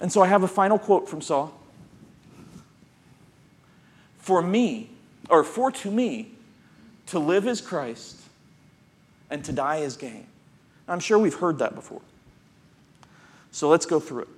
And 0.00 0.10
so 0.10 0.22
I 0.22 0.26
have 0.26 0.42
a 0.42 0.48
final 0.48 0.78
quote 0.78 1.08
from 1.08 1.20
Saul. 1.20 1.54
For 4.18 4.42
me, 4.42 4.90
or 5.30 5.44
for 5.44 5.70
to 5.70 5.90
me, 5.90 6.32
to 7.06 7.18
live 7.18 7.46
is 7.46 7.60
Christ 7.60 8.16
and 9.30 9.44
to 9.44 9.52
die 9.52 9.78
is 9.78 9.96
gain. 9.96 10.26
I'm 10.88 11.00
sure 11.00 11.18
we've 11.18 11.34
heard 11.34 11.58
that 11.58 11.74
before. 11.74 12.00
So 13.50 13.68
let's 13.68 13.86
go 13.86 14.00
through 14.00 14.22
it. 14.22 14.28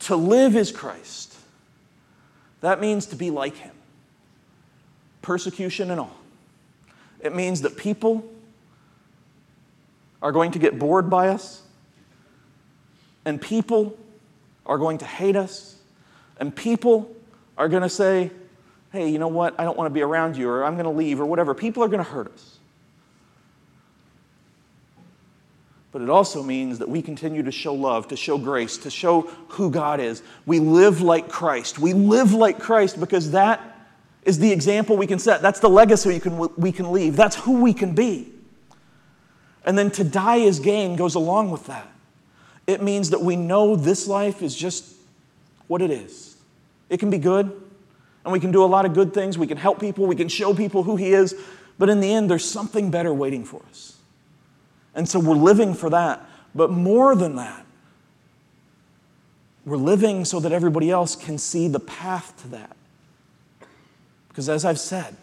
To 0.00 0.16
live 0.16 0.56
is 0.56 0.72
Christ. 0.72 1.34
That 2.60 2.80
means 2.80 3.06
to 3.06 3.16
be 3.16 3.30
like 3.30 3.56
him, 3.56 3.74
persecution 5.22 5.90
and 5.90 6.00
all. 6.00 6.16
It 7.20 7.34
means 7.34 7.62
that 7.62 7.76
people 7.76 8.28
are 10.22 10.32
going 10.32 10.52
to 10.52 10.58
get 10.58 10.78
bored 10.78 11.08
by 11.08 11.28
us, 11.28 11.62
and 13.24 13.40
people 13.40 13.98
are 14.66 14.78
going 14.78 14.98
to 14.98 15.04
hate 15.04 15.36
us, 15.36 15.76
and 16.38 16.54
people 16.54 17.14
are 17.58 17.68
going 17.68 17.82
to 17.82 17.88
say, 17.88 18.30
hey, 18.92 19.08
you 19.10 19.18
know 19.18 19.28
what? 19.28 19.58
I 19.58 19.64
don't 19.64 19.76
want 19.76 19.86
to 19.86 19.94
be 19.94 20.02
around 20.02 20.36
you, 20.36 20.48
or 20.48 20.64
I'm 20.64 20.74
going 20.74 20.84
to 20.84 20.90
leave, 20.90 21.20
or 21.20 21.26
whatever. 21.26 21.54
People 21.54 21.82
are 21.82 21.88
going 21.88 22.04
to 22.04 22.10
hurt 22.10 22.32
us. 22.32 22.59
But 25.92 26.02
it 26.02 26.10
also 26.10 26.42
means 26.42 26.78
that 26.78 26.88
we 26.88 27.02
continue 27.02 27.42
to 27.42 27.50
show 27.50 27.74
love, 27.74 28.08
to 28.08 28.16
show 28.16 28.38
grace, 28.38 28.76
to 28.78 28.90
show 28.90 29.22
who 29.48 29.70
God 29.70 29.98
is. 29.98 30.22
We 30.46 30.60
live 30.60 31.00
like 31.00 31.28
Christ. 31.28 31.78
We 31.78 31.94
live 31.94 32.32
like 32.32 32.60
Christ 32.60 33.00
because 33.00 33.32
that 33.32 33.60
is 34.22 34.38
the 34.38 34.52
example 34.52 34.96
we 34.96 35.06
can 35.06 35.18
set. 35.18 35.42
That's 35.42 35.60
the 35.60 35.68
legacy 35.68 36.10
we 36.10 36.20
can, 36.20 36.38
we 36.56 36.70
can 36.70 36.92
leave. 36.92 37.16
That's 37.16 37.36
who 37.36 37.60
we 37.60 37.72
can 37.72 37.94
be. 37.94 38.32
And 39.64 39.76
then 39.76 39.90
to 39.92 40.04
die 40.04 40.36
is 40.36 40.60
gain 40.60 40.96
goes 40.96 41.16
along 41.16 41.50
with 41.50 41.66
that. 41.66 41.86
It 42.66 42.82
means 42.82 43.10
that 43.10 43.20
we 43.20 43.34
know 43.34 43.74
this 43.74 44.06
life 44.06 44.42
is 44.42 44.54
just 44.54 44.94
what 45.66 45.82
it 45.82 45.90
is. 45.90 46.36
It 46.88 46.98
can 46.98 47.10
be 47.10 47.18
good, 47.18 47.46
and 48.24 48.32
we 48.32 48.40
can 48.40 48.52
do 48.52 48.64
a 48.64 48.66
lot 48.66 48.84
of 48.84 48.94
good 48.94 49.12
things. 49.12 49.36
We 49.36 49.46
can 49.46 49.56
help 49.56 49.80
people, 49.80 50.06
we 50.06 50.16
can 50.16 50.28
show 50.28 50.54
people 50.54 50.82
who 50.82 50.96
He 50.96 51.12
is, 51.12 51.34
but 51.78 51.88
in 51.88 52.00
the 52.00 52.12
end, 52.12 52.30
there's 52.30 52.44
something 52.44 52.90
better 52.90 53.12
waiting 53.12 53.44
for 53.44 53.62
us. 53.68 53.96
And 54.94 55.08
so 55.08 55.18
we're 55.18 55.34
living 55.34 55.74
for 55.74 55.90
that. 55.90 56.24
But 56.54 56.70
more 56.70 57.14
than 57.14 57.36
that, 57.36 57.64
we're 59.64 59.76
living 59.76 60.24
so 60.24 60.40
that 60.40 60.52
everybody 60.52 60.90
else 60.90 61.14
can 61.14 61.38
see 61.38 61.68
the 61.68 61.80
path 61.80 62.40
to 62.42 62.48
that. 62.48 62.76
Because 64.28 64.48
as 64.48 64.64
I've 64.64 64.80
said, 64.80 65.16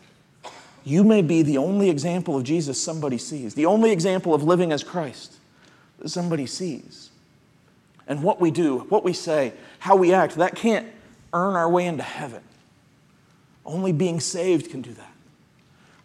you 0.84 1.03
may 1.03 1.21
be 1.21 1.41
the 1.41 1.58
only 1.58 1.89
example 1.89 2.38
of 2.38 2.43
Jesus 2.43 2.82
somebody 2.82 3.17
sees, 3.17 3.56
the 3.56 3.65
only 3.65 3.91
example 3.91 4.34
of 4.34 4.43
living 4.43 4.71
as 4.71 4.84
Christ 4.84 5.34
that 5.99 6.10
somebody 6.10 6.45
sees. 6.45 7.10
And 8.08 8.23
what 8.23 8.39
we 8.39 8.51
do, 8.51 8.80
what 8.89 9.03
we 9.03 9.12
say, 9.12 9.53
how 9.80 9.95
we 9.95 10.13
act, 10.13 10.36
that 10.36 10.56
can't 10.56 10.88
earn 11.34 11.56
our 11.56 11.69
way 11.69 11.86
into 11.86 12.03
heaven. 12.03 12.41
Only 13.65 13.91
being 13.91 14.21
saved 14.21 14.71
can 14.71 14.82
do 14.82 14.93
that. 14.93 15.12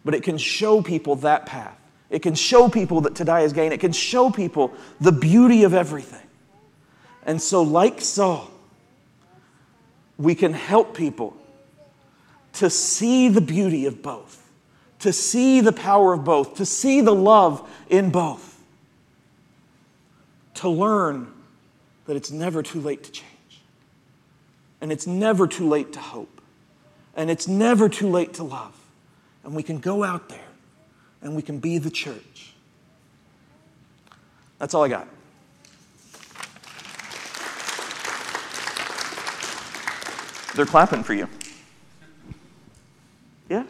But 0.03 0.15
it 0.15 0.23
can 0.23 0.37
show 0.37 0.81
people 0.81 1.15
that 1.17 1.45
path. 1.45 1.79
It 2.13 2.21
can 2.21 2.35
show 2.35 2.69
people 2.69 3.01
that 3.01 3.15
to 3.15 3.25
die 3.25 3.39
is 3.39 3.53
gain. 3.53 3.71
It 3.71 3.79
can 3.79 3.91
show 3.91 4.29
people 4.29 4.71
the 5.01 5.11
beauty 5.11 5.63
of 5.63 5.73
everything. 5.73 6.21
And 7.25 7.41
so, 7.41 7.63
like 7.63 8.01
Saul, 8.01 8.51
we 10.19 10.35
can 10.35 10.53
help 10.53 10.95
people 10.95 11.35
to 12.53 12.69
see 12.69 13.29
the 13.29 13.41
beauty 13.41 13.87
of 13.87 14.03
both, 14.03 14.47
to 14.99 15.11
see 15.11 15.59
the 15.59 15.71
power 15.71 16.13
of 16.13 16.23
both, 16.23 16.57
to 16.57 16.67
see 16.67 17.01
the 17.01 17.15
love 17.15 17.67
in 17.89 18.11
both, 18.11 18.61
to 20.53 20.69
learn 20.69 21.33
that 22.05 22.15
it's 22.15 22.29
never 22.29 22.61
too 22.61 22.79
late 22.79 23.03
to 23.05 23.11
change, 23.11 23.61
and 24.81 24.91
it's 24.91 25.07
never 25.07 25.47
too 25.47 25.67
late 25.67 25.93
to 25.93 25.99
hope, 25.99 26.41
and 27.15 27.31
it's 27.31 27.47
never 27.47 27.89
too 27.89 28.07
late 28.07 28.35
to 28.35 28.43
love. 28.43 28.79
And 29.43 29.55
we 29.55 29.63
can 29.63 29.79
go 29.79 30.03
out 30.03 30.29
there 30.29 30.42
and 31.23 31.35
we 31.35 31.41
can 31.41 31.57
be 31.57 31.77
the 31.77 31.89
church. 31.89 32.53
That's 34.59 34.73
all 34.73 34.83
I 34.83 34.89
got. 34.89 35.07
They're 40.55 40.65
clapping 40.65 41.03
for 41.03 41.13
you. 41.13 41.27
Yeah? 43.49 43.63